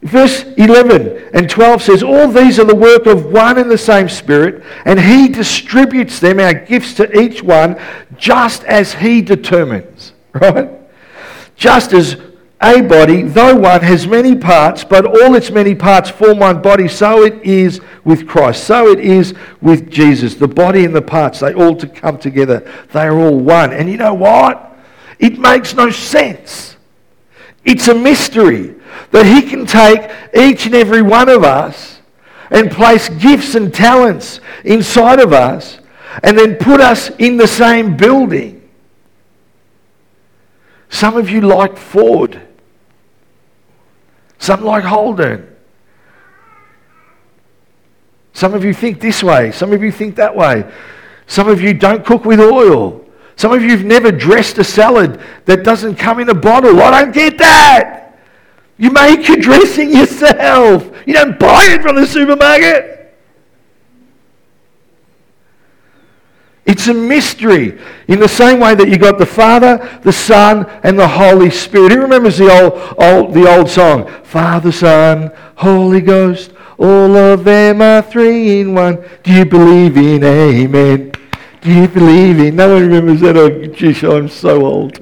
[0.00, 4.08] Verse 11 and 12 says, All these are the work of one and the same
[4.08, 7.78] Spirit, and He distributes them, our gifts, to each one,
[8.16, 10.70] just as He determines, right?
[11.56, 12.16] Just as
[12.62, 16.86] a body, though one, has many parts, but all its many parts form one body,
[16.86, 18.64] so it is with Christ.
[18.64, 20.36] So it is with Jesus.
[20.36, 22.60] The body and the parts, they all to come together.
[22.92, 23.72] They are all one.
[23.72, 24.76] And you know what?
[25.18, 26.76] It makes no sense.
[27.64, 28.76] It's a mystery
[29.10, 32.00] that He can take each and every one of us
[32.50, 35.80] and place gifts and talents inside of us
[36.22, 38.68] and then put us in the same building.
[40.90, 42.40] Some of you like Ford.
[44.42, 45.54] Something like Holden.
[48.32, 49.52] Some of you think this way.
[49.52, 50.68] Some of you think that way.
[51.28, 53.06] Some of you don't cook with oil.
[53.36, 56.82] Some of you have never dressed a salad that doesn't come in a bottle.
[56.82, 58.18] I don't get that.
[58.78, 60.90] You make your dressing yourself.
[61.06, 63.01] You don't buy it from the supermarket.
[66.72, 67.78] It's a mystery.
[68.08, 71.92] In the same way that you got the Father, the Son, and the Holy Spirit.
[71.92, 74.10] Who remembers the old, old, the old song?
[74.24, 79.04] Father, Son, Holy Ghost, all of them are three in one.
[79.22, 81.12] Do you believe in Amen?
[81.60, 82.56] Do you believe in?
[82.56, 83.36] No one remembers that.
[83.36, 84.98] Oh, geez, I'm so old.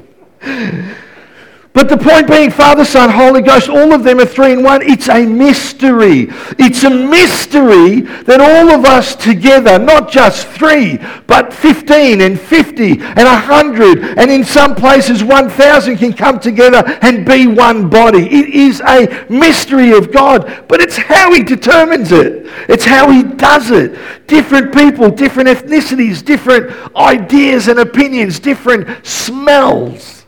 [1.73, 4.83] But the point being, Father, Son, Holy Ghost, all of them are three in one.
[4.83, 6.27] It's a mystery.
[6.59, 12.91] It's a mystery that all of us together, not just three, but 15 and 50
[13.01, 18.27] and 100, and in some places 1,000 can come together and be one body.
[18.27, 22.47] It is a mystery of God, but it's how He determines it.
[22.69, 23.97] It's how He does it.
[24.27, 30.20] Different people, different ethnicities, different ideas and opinions, different smells.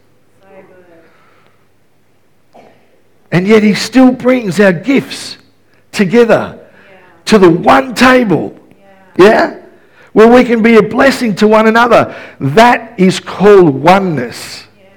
[3.33, 5.39] And yet he still brings our gifts
[5.91, 6.59] together
[6.91, 7.01] yeah.
[7.25, 8.57] to the one table.
[8.79, 8.95] Yeah.
[9.19, 9.63] yeah?
[10.13, 12.15] Where we can be a blessing to one another.
[12.39, 14.67] That is called oneness.
[14.79, 14.91] Yeah.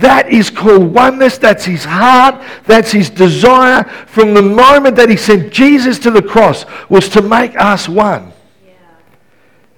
[0.00, 1.38] That is called oneness.
[1.38, 2.44] That's his heart.
[2.66, 3.84] That's his desire.
[4.06, 8.32] From the moment that he sent Jesus to the cross was to make us one.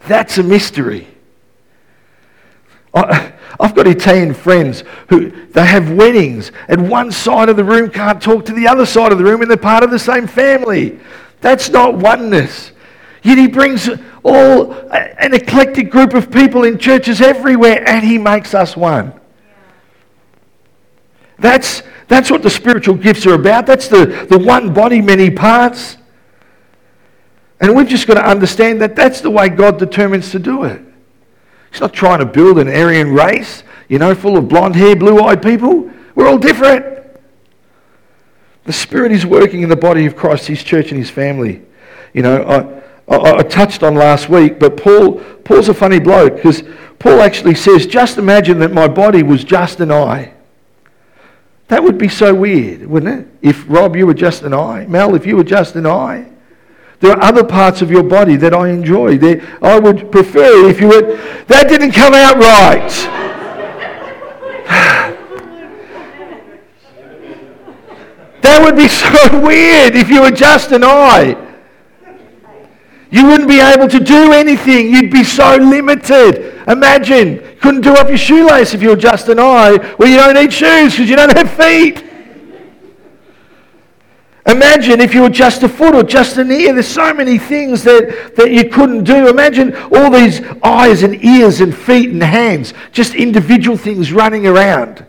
[0.08, 1.06] That's a mystery.
[2.94, 7.90] I, I've got Italian friends who they have weddings and one side of the room
[7.90, 10.26] can't talk to the other side of the room and they're part of the same
[10.26, 10.98] family.
[11.42, 12.72] That's not oneness.
[13.22, 13.90] Yet he brings
[14.22, 19.12] all an eclectic group of people in churches everywhere and he makes us one.
[21.38, 23.66] That's, that's what the spiritual gifts are about.
[23.66, 25.98] That's the, the one body, many parts.
[27.60, 30.82] And we've just got to understand that that's the way God determines to do it.
[31.70, 35.20] He's not trying to build an Aryan race, you know, full of blonde hair, blue
[35.20, 35.90] eyed people.
[36.14, 36.86] We're all different.
[38.64, 41.62] The Spirit is working in the body of Christ, His church, and His family.
[42.12, 42.42] You know,
[43.08, 46.62] I, I, I touched on last week, but Paul, Paul's a funny bloke because
[46.98, 50.34] Paul actually says, just imagine that my body was just an eye.
[51.68, 53.28] That would be so weird, wouldn't it?
[53.42, 54.86] If Rob, you were just an eye.
[54.86, 56.30] Mel, if you were just an eye.
[57.00, 59.16] There are other parts of your body that I enjoy.
[59.16, 61.18] There, I would prefer if you would.
[61.48, 62.90] That didn't come out right.
[68.42, 71.46] that would be so weird if you were just an eye.
[73.10, 74.94] You wouldn't be able to do anything.
[74.94, 76.62] You'd be so limited.
[76.68, 79.78] Imagine, couldn't do up your shoelace if you were just an eye.
[79.98, 82.09] Well, you don't need shoes because you don't have feet.
[84.50, 86.72] Imagine if you were just a foot or just an ear.
[86.72, 89.28] There's so many things that, that you couldn't do.
[89.28, 95.04] Imagine all these eyes and ears and feet and hands, just individual things running around.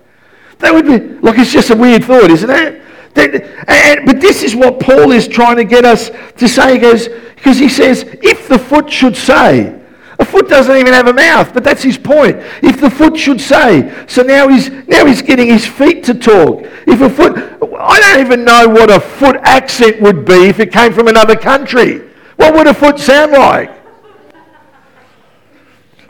[0.60, 2.82] That would be, like, it's just a weird thought, isn't it?
[3.16, 6.74] That, and, but this is what Paul is trying to get us to say.
[6.74, 9.81] He goes, because he says, if the foot should say,
[10.22, 12.38] a foot doesn't even have a mouth, but that's his point.
[12.62, 16.64] If the foot should say, so now he's now he's getting his feet to talk.
[16.86, 17.36] If a foot,
[17.80, 21.36] I don't even know what a foot accent would be if it came from another
[21.36, 22.08] country.
[22.36, 23.72] What would a foot sound like?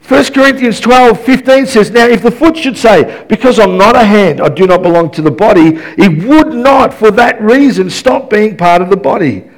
[0.08, 4.04] 1 Corinthians 12, 15 says, Now if the foot should say, Because I'm not a
[4.04, 8.30] hand, I do not belong to the body, it would not for that reason stop
[8.30, 9.51] being part of the body.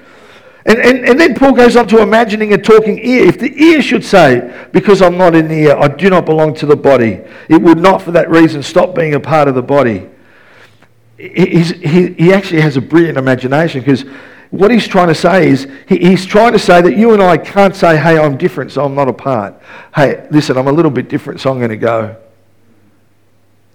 [0.66, 3.26] And, and, and then Paul goes on to imagining a talking ear.
[3.26, 6.54] If the ear should say, Because I'm not in the ear, I do not belong
[6.56, 9.62] to the body, it would not for that reason stop being a part of the
[9.62, 10.08] body.
[11.18, 14.02] He's, he, he actually has a brilliant imagination because
[14.52, 17.38] what he's trying to say is he, he's trying to say that you and I
[17.38, 19.62] can't say, Hey, I'm different, so I'm not a part.
[19.94, 22.16] Hey, listen, I'm a little bit different, so I'm going to go.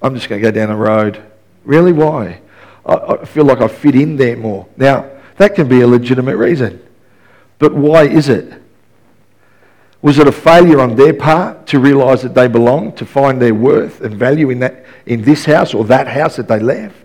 [0.01, 1.23] I'm just going to go down the road.
[1.65, 1.93] Really?
[1.93, 2.41] Why?
[2.87, 4.67] I, I feel like I fit in there more.
[4.77, 6.85] Now, that can be a legitimate reason.
[7.59, 8.61] But why is it?
[10.01, 13.55] Was it a failure on their part to realize that they belong, to find their
[13.55, 16.97] worth and value in, that, in this house or that house that they left?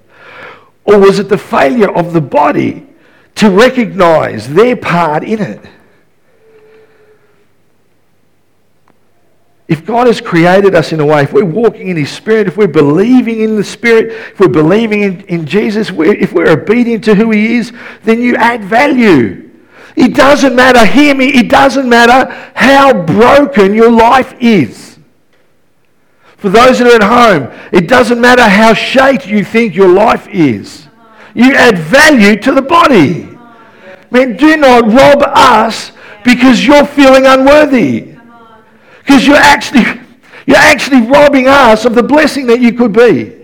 [0.85, 2.87] Or was it the failure of the body
[3.35, 5.65] to recognize their part in it?
[9.73, 12.57] If God has created us in a way, if we're walking in His Spirit, if
[12.57, 17.15] we're believing in the Spirit, if we're believing in, in Jesus, if we're obedient to
[17.15, 19.49] who He is, then you add value.
[19.95, 24.99] It doesn't matter, hear me, it doesn't matter how broken your life is.
[26.37, 30.27] For those that are at home, it doesn't matter how shaped you think your life
[30.27, 30.87] is.
[31.33, 33.27] You add value to the body.
[34.11, 35.93] Man, do not rob us
[36.23, 38.12] because you're feeling unworthy.
[39.03, 39.83] Because you're actually,
[40.45, 43.39] you're actually robbing us of the blessing that you could be.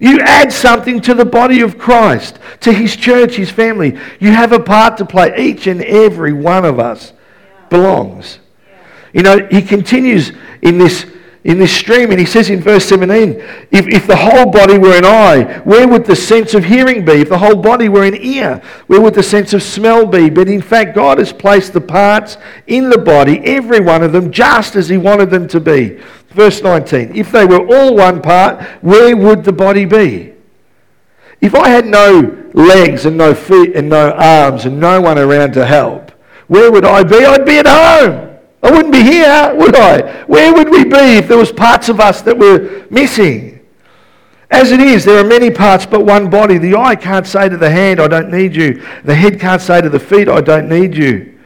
[0.00, 3.98] You add something to the body of Christ, to his church, his family.
[4.20, 5.34] You have a part to play.
[5.36, 7.12] Each and every one of us
[7.68, 8.38] belongs.
[9.12, 11.04] You know, he continues in this
[11.48, 12.10] in this stream.
[12.10, 13.30] And he says in verse 17,
[13.70, 17.22] if, if the whole body were an eye, where would the sense of hearing be?
[17.22, 20.28] If the whole body were an ear, where would the sense of smell be?
[20.28, 22.36] But in fact, God has placed the parts
[22.66, 25.98] in the body, every one of them, just as he wanted them to be.
[26.28, 30.34] Verse 19, if they were all one part, where would the body be?
[31.40, 35.52] If I had no legs and no feet and no arms and no one around
[35.52, 36.10] to help,
[36.46, 37.24] where would I be?
[37.24, 38.27] I'd be at home.
[38.68, 40.24] I wouldn't be here, would I?
[40.24, 43.66] Where would we be if there was parts of us that were missing?
[44.50, 46.58] As it is, there are many parts but one body.
[46.58, 48.82] The eye can't say to the hand, I don't need you.
[49.04, 51.38] The head can't say to the feet, I don't need you.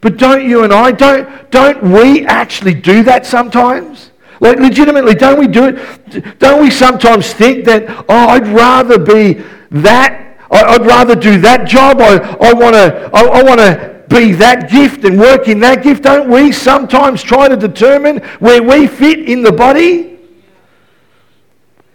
[0.00, 4.10] But don't you and I, don't, don't we actually do that sometimes?
[4.40, 6.40] Like, legitimately, don't we do it?
[6.40, 12.00] Don't we sometimes think that, oh, I'd rather be that I'd rather do that job.
[12.00, 16.02] I, I want to I, I wanna be that gift and work in that gift,
[16.02, 20.18] don't we sometimes try to determine where we fit in the body?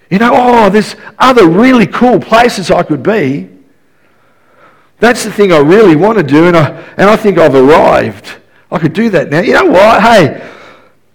[0.10, 3.50] You know, oh, there's other really cool places I could be.
[5.00, 8.38] That's the thing I really want to do, and I, and I think I've arrived.
[8.72, 9.42] I could do that now.
[9.42, 10.02] You know what?
[10.02, 10.52] Hey,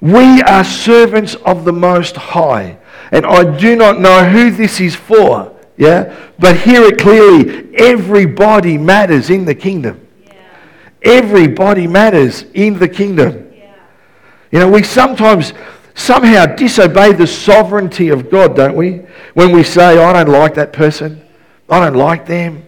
[0.00, 2.78] we are servants of the Most High,
[3.10, 6.14] and I do not know who this is for, yeah?
[6.38, 10.06] But hear it clearly everybody matters in the kingdom.
[11.02, 13.52] Everybody matters in the kingdom.
[13.56, 13.74] Yeah.
[14.52, 15.52] You know, we sometimes
[15.94, 19.02] somehow disobey the sovereignty of God, don't we?
[19.34, 21.24] When we say, I don't like that person,
[21.68, 22.66] I don't like them,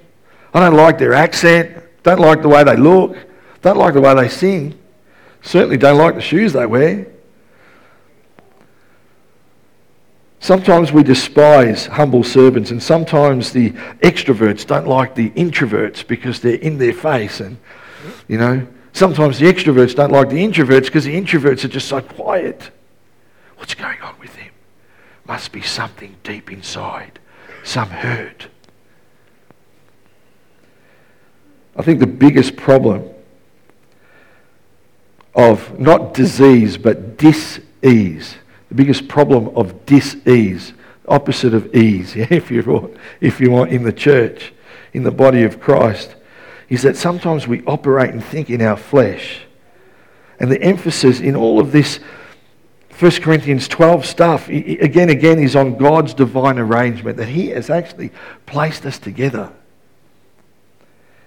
[0.55, 3.17] I don't like their accent, don't like the way they look,
[3.63, 4.79] don't like the way they sing,
[5.43, 7.07] certainly don't like the shoes they wear.
[10.41, 13.71] Sometimes we despise humble servants, and sometimes the
[14.01, 17.59] extroverts don't like the introverts because they're in their face and
[18.29, 22.01] you know, sometimes the extroverts don't like the introverts because the introverts are just so
[22.01, 22.71] quiet.
[23.57, 24.51] What's going on with them?
[25.27, 27.19] Must be something deep inside,
[27.63, 28.49] some hurt.
[31.77, 33.09] I think the biggest problem
[35.35, 38.37] of not disease but dis-ease,
[38.69, 40.75] the biggest problem of dis-ease,
[41.09, 44.53] opposite of ease, yeah, if you want, if you want in the church,
[44.93, 46.17] in the body of Christ,
[46.73, 49.43] is that sometimes we operate and think in our flesh.
[50.41, 52.01] And the emphasis in all of this
[52.99, 58.11] 1 Corinthians 12 stuff, again, again, is on God's divine arrangement, that He has actually
[58.47, 59.53] placed us together.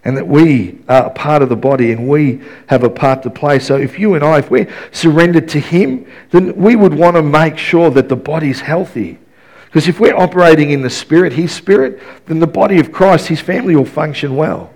[0.03, 3.29] And that we are a part of the body and we have a part to
[3.29, 3.59] play.
[3.59, 7.21] So if you and I, if we're surrendered to Him, then we would want to
[7.21, 9.19] make sure that the body's healthy.
[9.65, 13.41] Because if we're operating in the Spirit, His Spirit, then the body of Christ, His
[13.41, 14.71] family will function well.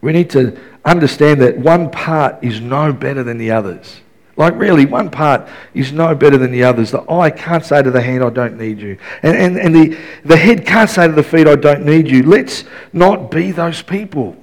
[0.00, 4.00] We need to understand that one part is no better than the others.
[4.36, 6.92] Like, really, one part is no better than the others.
[6.92, 8.96] The eye can't say to the hand, I don't need you.
[9.24, 12.22] And, and, and the, the head can't say to the feet, I don't need you.
[12.22, 14.36] Let's not be those people.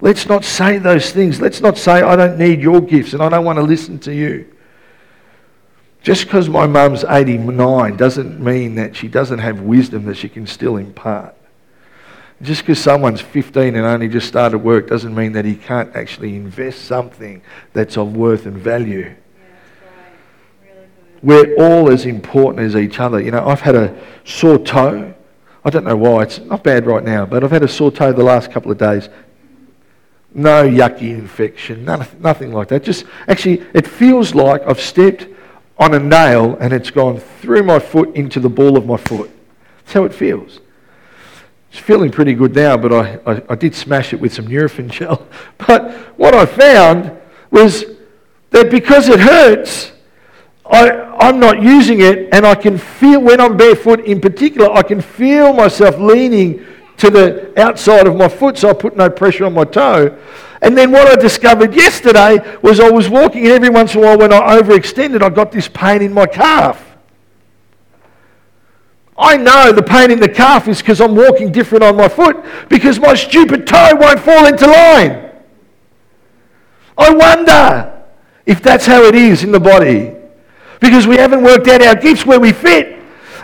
[0.00, 1.40] Let's not say those things.
[1.40, 4.12] Let's not say, I don't need your gifts and I don't want to listen to
[4.12, 4.52] you.
[6.02, 10.48] Just because my mum's 89 doesn't mean that she doesn't have wisdom that she can
[10.48, 11.35] still impart.
[12.42, 16.36] Just because someone's 15 and only just started work doesn't mean that he can't actually
[16.36, 17.40] invest something
[17.72, 19.14] that's of worth and value.
[21.22, 23.20] We're all as important as each other.
[23.20, 25.14] You know, I've had a sore toe.
[25.64, 26.24] I don't know why.
[26.24, 28.76] It's not bad right now, but I've had a sore toe the last couple of
[28.76, 29.08] days.
[30.34, 32.84] No yucky infection, none, nothing like that.
[32.84, 35.26] Just actually, it feels like I've stepped
[35.78, 39.30] on a nail and it's gone through my foot into the ball of my foot.
[39.78, 40.60] That's how it feels.
[41.76, 44.88] It's feeling pretty good now, but I, I, I did smash it with some Nurofen
[44.88, 45.26] gel.
[45.58, 47.14] But what I found
[47.50, 47.84] was
[48.48, 49.92] that because it hurts,
[50.64, 54.80] I, I'm not using it, and I can feel, when I'm barefoot in particular, I
[54.84, 56.64] can feel myself leaning
[56.96, 60.16] to the outside of my foot, so I put no pressure on my toe.
[60.62, 64.06] And then what I discovered yesterday was I was walking, and every once in a
[64.06, 66.85] while, when I overextended, I got this pain in my calf.
[69.18, 72.36] I know the pain in the calf is because I'm walking different on my foot
[72.68, 75.32] because my stupid toe won't fall into line.
[76.98, 78.04] I wonder
[78.44, 80.14] if that's how it is in the body
[80.80, 82.94] because we haven't worked out our gifts where we fit.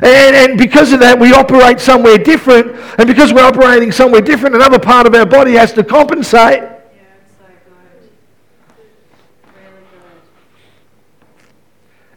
[0.02, 2.76] And, and because of that, we operate somewhere different.
[2.98, 6.62] And because we're operating somewhere different, another part of our body has to compensate.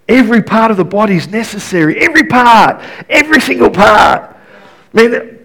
[0.08, 1.99] Every part of the body is necessary.
[1.99, 2.84] Every part.
[3.10, 4.36] Every single part.
[4.93, 5.39] I mean,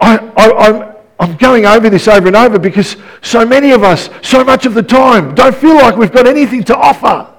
[0.00, 4.08] I, I, I'm, I'm going over this over and over because so many of us,
[4.22, 7.32] so much of the time, don't feel like we've got anything to offer.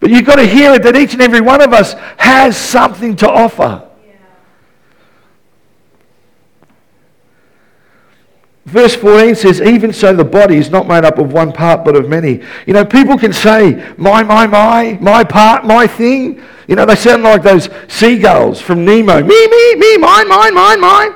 [0.00, 3.14] But you've got to hear it that each and every one of us has something
[3.16, 3.88] to offer.
[8.64, 11.96] Verse 14 says, Even so, the body is not made up of one part, but
[11.96, 12.42] of many.
[12.66, 16.40] You know, people can say, My, my, my, my part, my thing.
[16.68, 19.22] You know, they sound like those seagulls from Nemo.
[19.22, 21.14] Me, me, me, mine, mine, mine, mine.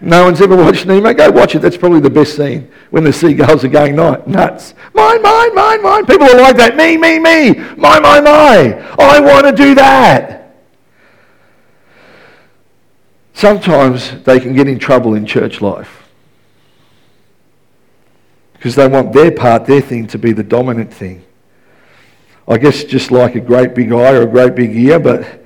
[0.00, 1.12] No one's ever watched Nemo.
[1.12, 1.58] Go watch it.
[1.60, 4.74] That's probably the best scene when the seagulls are going nuts.
[4.94, 6.06] Mine, mine, mine, mine.
[6.06, 6.76] People are like that.
[6.76, 7.52] Me, me, me.
[7.76, 8.96] My, my, my.
[8.98, 10.54] I want to do that.
[13.34, 16.05] Sometimes they can get in trouble in church life
[18.56, 21.24] because they want their part, their thing, to be the dominant thing.
[22.48, 25.44] I guess just like a great big eye or a great big ear, but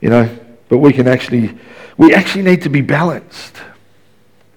[0.00, 0.28] you know,
[0.68, 1.56] but we can actually,
[1.96, 3.56] we actually need to be balanced.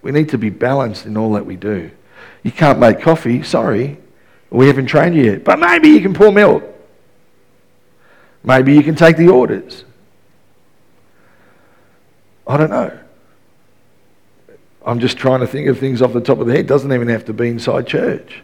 [0.01, 1.91] We need to be balanced in all that we do.
[2.43, 3.97] You can't make coffee, sorry,
[4.49, 5.43] we haven't trained you yet.
[5.43, 6.63] But maybe you can pour milk.
[8.43, 9.85] Maybe you can take the orders.
[12.45, 12.99] I don't know.
[14.85, 16.61] I'm just trying to think of things off the top of the head.
[16.61, 18.43] It doesn't even have to be inside church.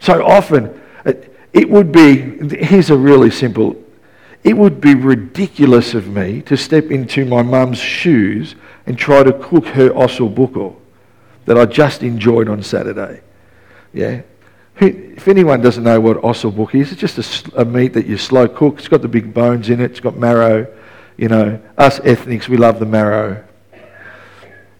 [0.00, 0.80] So often,
[1.52, 3.80] it, would be, here's a really simple,
[4.42, 8.56] it would be ridiculous of me to step into my mum's shoes
[8.86, 10.76] and try to cook her ossobuco
[11.46, 13.22] that I just enjoyed on Saturday.
[13.92, 14.22] Yeah?
[14.76, 18.48] If anyone doesn't know what ossobuco is, it's just a, a meat that you slow
[18.48, 18.78] cook.
[18.78, 19.92] It's got the big bones in it.
[19.92, 20.66] It's got marrow.
[21.16, 23.43] You know, us ethnics, we love the marrow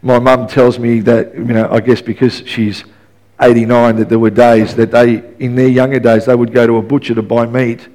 [0.05, 2.83] my mum tells me that, you know, I guess because she's
[3.41, 6.77] 89, that there were days that they, in their younger days, they would go to
[6.77, 7.87] a butcher to buy meat,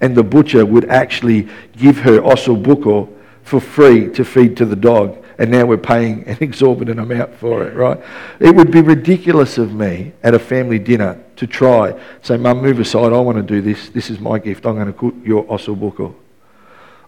[0.00, 1.46] and the butcher would actually
[1.76, 5.22] give her ossobuco for free to feed to the dog.
[5.36, 8.00] And now we're paying an exorbitant amount for it, right?
[8.40, 12.80] It would be ridiculous of me at a family dinner to try, say, Mum, move
[12.80, 13.90] aside, I want to do this.
[13.90, 14.64] This is my gift.
[14.64, 16.14] I'm going to cook your ossobuco.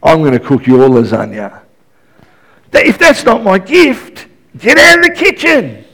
[0.02, 1.62] I'm going to cook your lasagna.
[2.74, 5.84] If that's not my gift, Get out of the kitchen.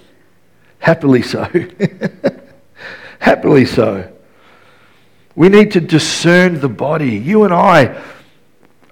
[0.79, 1.45] Happily so.
[3.19, 4.13] Happily so.
[5.35, 7.17] We need to discern the body.
[7.17, 8.03] You and I,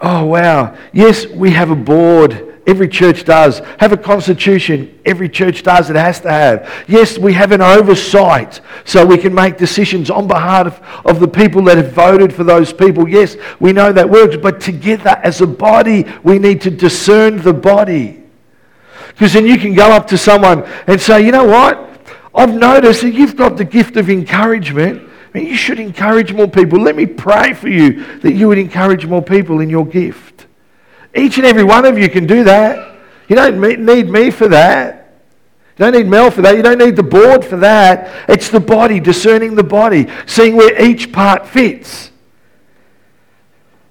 [0.00, 0.76] oh wow.
[0.92, 2.50] Yes, we have a board.
[2.66, 3.60] Every church does.
[3.78, 4.98] Have a constitution.
[5.04, 5.90] Every church does.
[5.90, 6.84] It has to have.
[6.88, 11.28] Yes, we have an oversight so we can make decisions on behalf of, of the
[11.28, 13.06] people that have voted for those people.
[13.06, 14.36] Yes, we know that works.
[14.36, 18.23] But together as a body, we need to discern the body.
[19.14, 21.90] Because then you can go up to someone and say, you know what?
[22.34, 25.08] I've noticed that you've got the gift of encouragement.
[25.34, 26.80] I mean, you should encourage more people.
[26.80, 30.46] Let me pray for you that you would encourage more people in your gift.
[31.14, 32.96] Each and every one of you can do that.
[33.28, 35.00] You don't need me for that.
[35.78, 36.56] You don't need Mel for that.
[36.56, 38.28] You don't need the board for that.
[38.28, 42.10] It's the body, discerning the body, seeing where each part fits.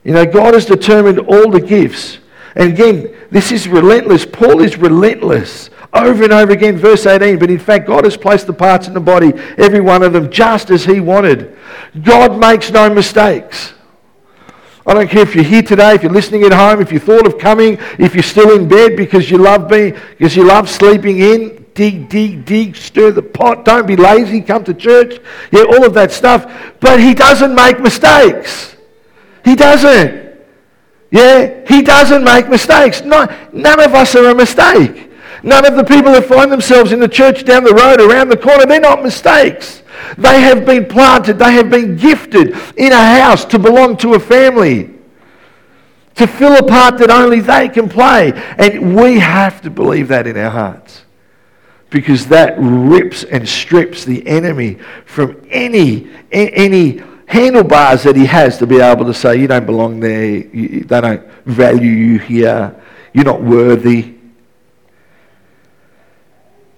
[0.04, 2.20] You know, God has determined all the gifts.
[2.56, 4.26] And again, this is relentless.
[4.26, 6.78] Paul is relentless over and over again.
[6.78, 10.04] Verse 18, but in fact, God has placed the parts in the body, every one
[10.04, 11.58] of them, just as He wanted.
[12.02, 13.74] God makes no mistakes.
[14.86, 17.26] I don't care if you're here today, if you're listening at home, if you thought
[17.26, 21.20] of coming, if you're still in bed because you love being, because you love sleeping
[21.20, 25.22] in, dig, dig, dig, stir the pot, don't be lazy, come to church.
[25.52, 26.74] Yeah, all of that stuff.
[26.82, 28.76] But he doesn't make mistakes.
[29.46, 30.33] He doesn't.
[31.14, 33.04] Yeah, he doesn't make mistakes.
[33.04, 35.12] No, none of us are a mistake.
[35.44, 38.38] None of the people that find themselves in the church down the road, around the
[38.38, 39.84] corner, they're not mistakes.
[40.18, 44.20] They have been planted, they have been gifted in a house to belong to a
[44.20, 44.90] family,
[46.16, 48.34] to fill a part that only they can play.
[48.58, 51.04] And we have to believe that in our hearts
[51.92, 58.68] because that rips and strips the enemy from any, any handlebars that he has to
[58.68, 62.76] be able to say, you don't belong there, you, they don't value you here,
[63.14, 64.16] you're not worthy.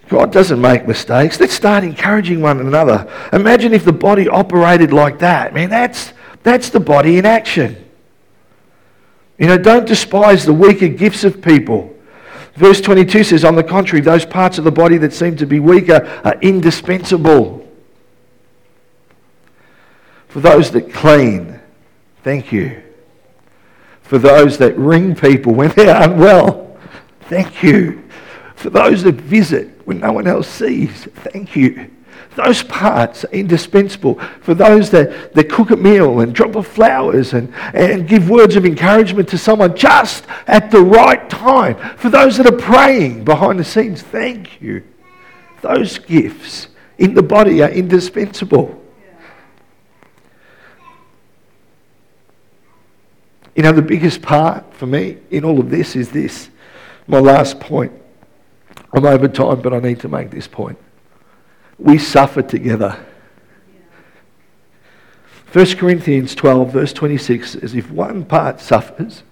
[0.08, 1.40] God doesn't make mistakes.
[1.40, 3.10] Let's start encouraging one another.
[3.32, 5.52] Imagine if the body operated like that.
[5.52, 6.12] Man, that's,
[6.44, 7.84] that's the body in action.
[9.36, 11.92] You know, don't despise the weaker gifts of people.
[12.54, 15.60] Verse 22 says, on the contrary, those parts of the body that seem to be
[15.60, 17.65] weaker are indispensable
[20.36, 21.58] for those that clean.
[22.22, 22.82] Thank you.
[24.02, 26.76] For those that ring people when they're unwell,
[27.22, 28.06] thank you.
[28.54, 31.90] For those that visit when no one else sees, thank you.
[32.34, 37.32] Those parts are indispensable for those that, that cook a meal and drop off flowers
[37.32, 41.76] and, and give words of encouragement to someone just at the right time.
[41.96, 44.84] For those that are praying behind the scenes, thank you.
[45.62, 46.68] Those gifts
[46.98, 48.82] in the body are indispensable.
[53.56, 56.50] You know, the biggest part for me in all of this is this.
[57.08, 57.92] My last point.
[58.92, 60.78] I'm over time, but I need to make this point
[61.78, 62.98] we suffer together.
[65.52, 69.22] 1 Corinthians 12, verse 26 says, If one part suffers,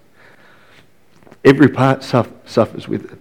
[1.43, 3.19] every part suffers with it.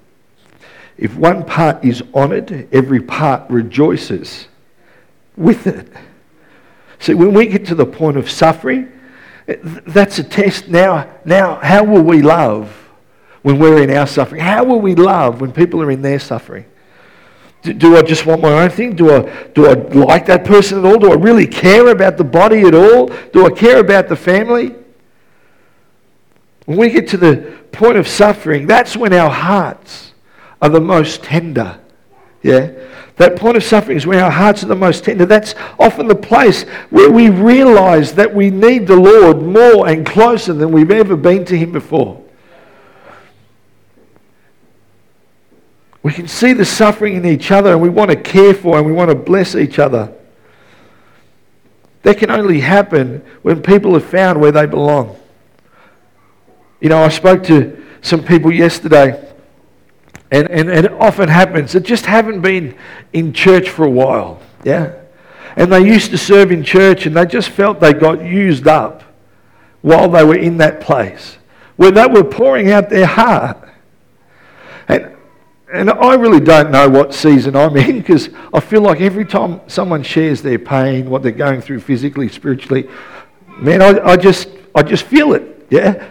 [0.96, 4.46] If one part is honoured, every part rejoices
[5.36, 5.88] with it.
[7.00, 8.90] See, when we get to the point of suffering,
[9.46, 10.68] that's a test.
[10.68, 12.70] Now, now, how will we love
[13.42, 14.40] when we're in our suffering?
[14.40, 16.64] How will we love when people are in their suffering?
[17.62, 18.94] Do, I just want my own thing?
[18.94, 19.22] Do I,
[19.54, 20.98] do I like that person at all?
[20.98, 23.06] Do I really care about the body at all?
[23.32, 24.74] Do I care about the family?
[26.66, 30.12] When we get to the point of suffering, that's when our hearts
[30.60, 31.78] are the most tender.
[32.42, 32.70] Yeah?
[33.16, 35.24] That point of suffering is where our hearts are the most tender.
[35.24, 40.52] That's often the place where we realize that we need the Lord more and closer
[40.52, 42.20] than we've ever been to Him before.
[46.02, 48.84] We can see the suffering in each other and we want to care for and
[48.84, 50.12] we want to bless each other.
[52.02, 55.18] That can only happen when people have found where they belong.
[56.80, 59.33] You know, I spoke to some people yesterday,
[60.34, 62.76] and, and, and it often happens that just haven't been
[63.12, 64.42] in church for a while.
[64.64, 64.94] Yeah?
[65.54, 69.04] And they used to serve in church and they just felt they got used up
[69.80, 71.38] while they were in that place
[71.76, 73.68] where they were pouring out their heart.
[74.88, 75.12] And
[75.72, 79.60] and I really don't know what season I'm in because I feel like every time
[79.68, 82.88] someone shares their pain, what they're going through physically, spiritually,
[83.58, 86.08] man, I, I just I just feel it, yeah.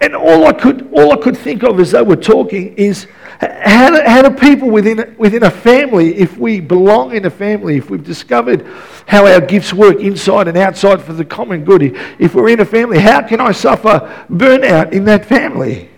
[0.00, 3.06] And all I could all I could think of as they were talking is
[3.40, 7.76] how do, how do people within within a family, if we belong in a family,
[7.76, 8.66] if we've discovered
[9.06, 11.82] how our gifts work inside and outside for the common good,
[12.18, 15.88] if we're in a family, how can I suffer burnout in that family?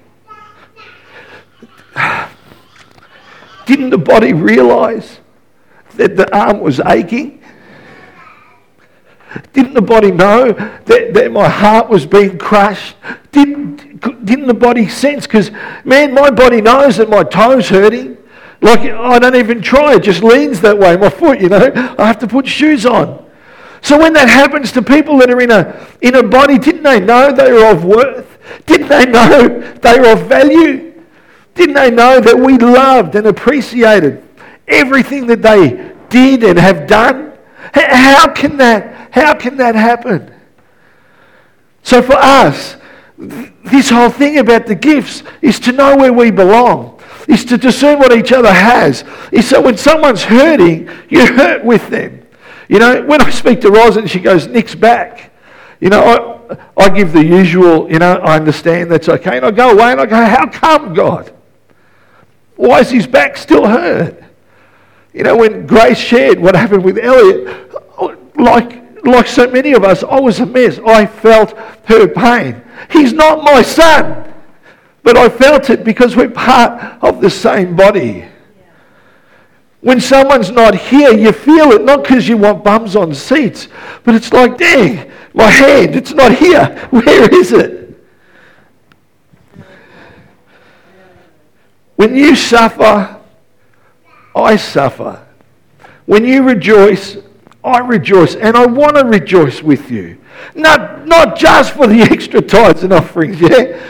[3.66, 5.18] Didn't the body realize
[5.96, 7.41] that the arm was aching?
[9.52, 12.96] Didn't the body know that, that my heart was being crushed?
[13.30, 15.26] Didn't, didn't the body sense?
[15.26, 15.50] Because,
[15.84, 18.18] man, my body knows that my toe's hurting.
[18.60, 21.72] Like, I don't even try, it just leans that way, my foot, you know.
[21.98, 23.24] I have to put shoes on.
[23.80, 27.00] So when that happens to people that are in a, in a body, didn't they
[27.00, 28.38] know they were of worth?
[28.66, 31.02] Didn't they know they were of value?
[31.54, 34.22] Didn't they know that we loved and appreciated
[34.68, 37.31] everything that they did and have done?
[37.72, 40.32] How can that, how can that happen?
[41.82, 42.76] So for us,
[43.18, 47.98] this whole thing about the gifts is to know where we belong, is to discern
[47.98, 49.04] what each other has.
[49.30, 52.26] Is so when someone's hurting, you hurt with them.
[52.68, 55.32] You know, when I speak to Roz and she goes, Nick's back,
[55.80, 56.02] you know,
[56.48, 59.36] I, I give the usual, you know, I understand that's okay.
[59.36, 61.32] And I go away and I go, how come, God?
[62.56, 64.21] Why is his back still hurt?
[65.12, 67.70] You know, when Grace shared what happened with Elliot,
[68.36, 70.78] like, like so many of us, I was a mess.
[70.86, 72.62] I felt her pain.
[72.90, 74.32] He's not my son,
[75.02, 78.26] but I felt it because we're part of the same body.
[79.80, 83.68] When someone's not here, you feel it, not because you want bums on seats,
[84.04, 86.66] but it's like, dang, my hand, it's not here.
[86.90, 87.82] Where is it?
[91.96, 93.21] When you suffer,
[94.42, 95.24] I suffer.
[96.06, 97.16] When you rejoice,
[97.64, 98.34] I rejoice.
[98.34, 100.18] And I want to rejoice with you.
[100.54, 103.80] Not, not just for the extra tithes and offerings, yeah?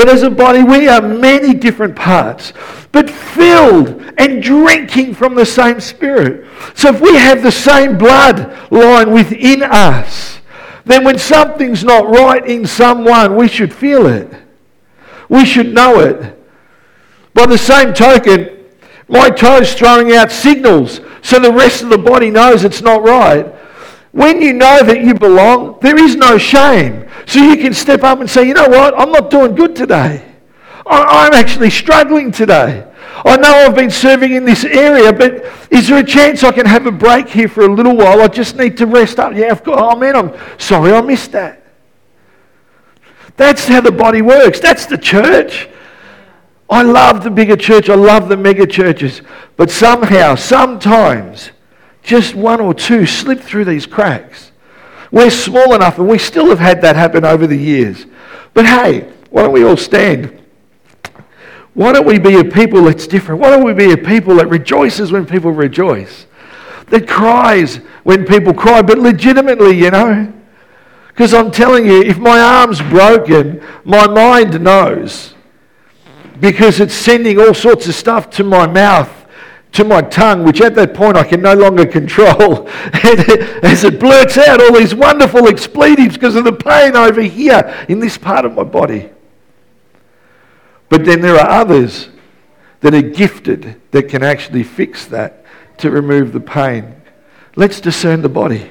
[0.00, 2.54] But as a body, we are many different parts,
[2.90, 6.46] but filled and drinking from the same Spirit.
[6.74, 10.40] So if we have the same blood line within us,
[10.86, 14.32] then when something's not right in someone, we should feel it.
[15.28, 16.39] We should know it.
[17.34, 18.58] By the same token,
[19.08, 23.46] my toe's throwing out signals so the rest of the body knows it's not right.
[24.12, 27.08] When you know that you belong, there is no shame.
[27.26, 30.26] So you can step up and say, you know what, I'm not doing good today.
[30.86, 32.86] I'm actually struggling today.
[33.24, 36.66] I know I've been serving in this area, but is there a chance I can
[36.66, 38.22] have a break here for a little while?
[38.22, 39.34] I just need to rest up.
[39.34, 39.78] Yeah, of course.
[39.80, 41.62] Oh man, I'm sorry I missed that.
[43.36, 44.58] That's how the body works.
[44.58, 45.68] That's the church.
[46.70, 47.90] I love the bigger church.
[47.90, 49.22] I love the mega churches.
[49.56, 51.50] But somehow, sometimes,
[52.02, 54.52] just one or two slip through these cracks.
[55.10, 58.06] We're small enough, and we still have had that happen over the years.
[58.54, 60.40] But hey, why don't we all stand?
[61.74, 63.40] Why don't we be a people that's different?
[63.40, 66.26] Why don't we be a people that rejoices when people rejoice?
[66.88, 70.32] That cries when people cry, but legitimately, you know?
[71.08, 75.34] Because I'm telling you, if my arm's broken, my mind knows.
[76.40, 79.20] Because it's sending all sorts of stuff to my mouth
[79.72, 82.68] to my tongue, which at that point I can no longer control.
[82.68, 88.00] As it blurts out all these wonderful expletives because of the pain over here in
[88.00, 89.10] this part of my body.
[90.88, 92.08] But then there are others
[92.80, 95.44] that are gifted that can actually fix that
[95.78, 97.00] to remove the pain.
[97.54, 98.70] Let's discern the body.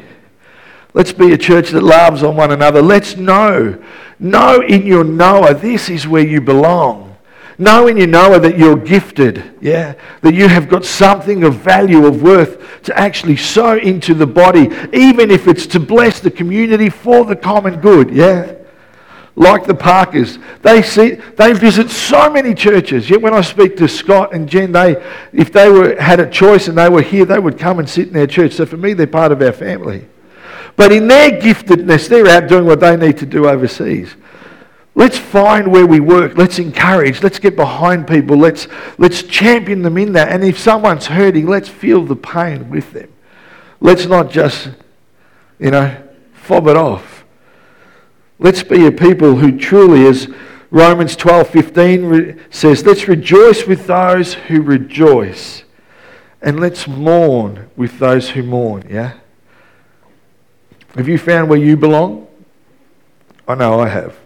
[0.93, 2.81] Let's be a church that loves on one another.
[2.81, 3.81] Let's know.
[4.17, 7.08] Know in your knower, this is where you belong.
[7.59, 9.95] Know in your knower that you're gifted, yeah?
[10.21, 14.69] That you have got something of value, of worth to actually sow into the body,
[14.93, 18.53] even if it's to bless the community for the common good, yeah?
[19.35, 23.09] Like the Parkers, they see they visit so many churches.
[23.09, 24.95] Yet when I speak to Scott and Jen, they
[25.33, 28.07] if they were had a choice and they were here, they would come and sit
[28.07, 28.53] in their church.
[28.53, 30.07] So for me, they're part of our family.
[30.77, 34.15] But in their giftedness, they're out doing what they need to do overseas.
[34.95, 36.37] Let's find where we work.
[36.37, 37.23] Let's encourage.
[37.23, 38.37] Let's get behind people.
[38.37, 38.67] Let's,
[38.97, 40.29] let's champion them in that.
[40.29, 43.11] And if someone's hurting, let's feel the pain with them.
[43.79, 44.69] Let's not just,
[45.57, 45.95] you know,
[46.33, 47.23] fob it off.
[48.39, 50.27] Let's be a people who truly, as
[50.71, 55.63] Romans 12 15 says, let's rejoice with those who rejoice.
[56.41, 58.87] And let's mourn with those who mourn.
[58.89, 59.19] Yeah?
[60.95, 62.27] Have you found where you belong?
[63.47, 64.17] I know I have.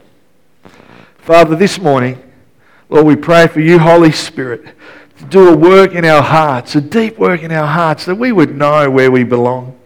[1.24, 2.21] Father, this morning,
[2.89, 4.65] Lord, we pray for you, Holy Spirit,
[5.19, 8.34] to do a work in our hearts, a deep work in our hearts, that we
[8.34, 9.80] would know where we belong.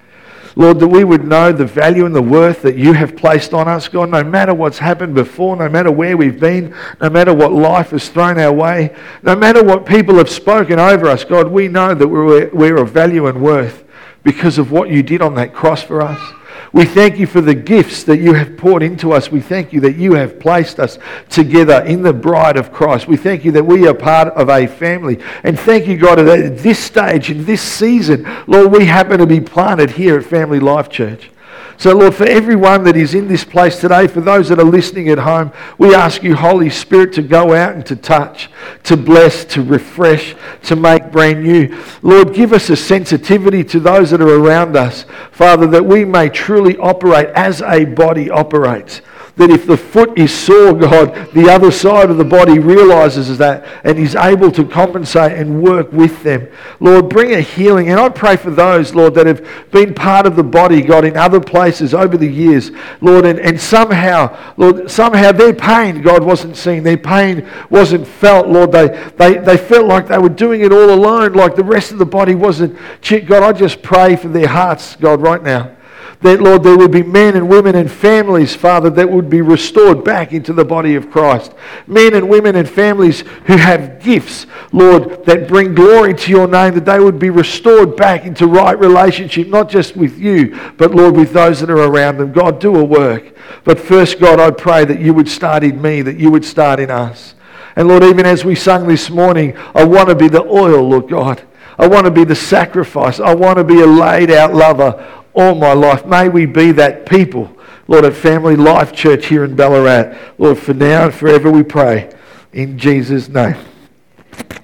[0.56, 3.68] Lord, that we would know the value and the worth that you have placed on
[3.68, 7.52] us, God, no matter what's happened before, no matter where we've been, no matter what
[7.52, 11.68] life has thrown our way, no matter what people have spoken over us, God, we
[11.68, 13.84] know that we're, we're of value and worth
[14.24, 16.34] because of what you did on that cross for us.
[16.74, 19.32] We thank you for the gifts that you have poured into us.
[19.32, 20.98] We thank you that you have placed us
[21.30, 23.08] together in the bride of Christ.
[23.08, 25.20] We thank you that we are part of a family.
[25.44, 29.26] And thank you, God, that at this stage, in this season, Lord, we happen to
[29.26, 31.32] be planted here at Family Life Church.
[31.80, 35.10] So, Lord, for everyone that is in this place today, for those that are listening
[35.10, 38.50] at home, we ask you, Holy Spirit, to go out and to touch,
[38.84, 41.80] to bless, to refresh, to make brand new.
[42.02, 46.30] Lord, give us a sensitivity to those that are around us, Father, that we may
[46.30, 49.02] truly operate as a body operates
[49.38, 53.66] that if the foot is sore, God, the other side of the body realizes that
[53.84, 56.48] and is able to compensate and work with them.
[56.80, 57.90] Lord, bring a healing.
[57.90, 61.16] And I pray for those, Lord, that have been part of the body, God, in
[61.16, 66.58] other places over the years, Lord, and, and somehow, Lord, somehow their pain, God, wasn't
[66.58, 66.82] seen.
[66.82, 68.72] Their pain wasn't felt, Lord.
[68.72, 72.00] They, they, they felt like they were doing it all alone, like the rest of
[72.00, 72.76] the body wasn't.
[73.08, 75.77] God, I just pray for their hearts, God, right now.
[76.22, 80.04] That, Lord, there would be men and women and families, Father, that would be restored
[80.04, 81.54] back into the body of Christ.
[81.86, 86.74] Men and women and families who have gifts, Lord, that bring glory to your name,
[86.74, 91.16] that they would be restored back into right relationship, not just with you, but, Lord,
[91.16, 92.32] with those that are around them.
[92.32, 93.36] God, do a work.
[93.64, 96.80] But first, God, I pray that you would start in me, that you would start
[96.80, 97.36] in us.
[97.76, 101.08] And Lord, even as we sung this morning, I want to be the oil, Lord
[101.08, 101.44] God.
[101.78, 103.20] I want to be the sacrifice.
[103.20, 106.06] I want to be a laid out lover all my life.
[106.06, 107.56] May we be that people,
[107.88, 110.18] Lord, at Family Life Church here in Ballarat.
[110.38, 112.12] Lord, for now and forever we pray.
[112.54, 113.56] In Jesus' name.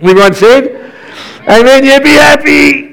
[0.01, 0.91] Everyone said,
[1.47, 1.85] Amen.
[1.85, 2.83] You be happy.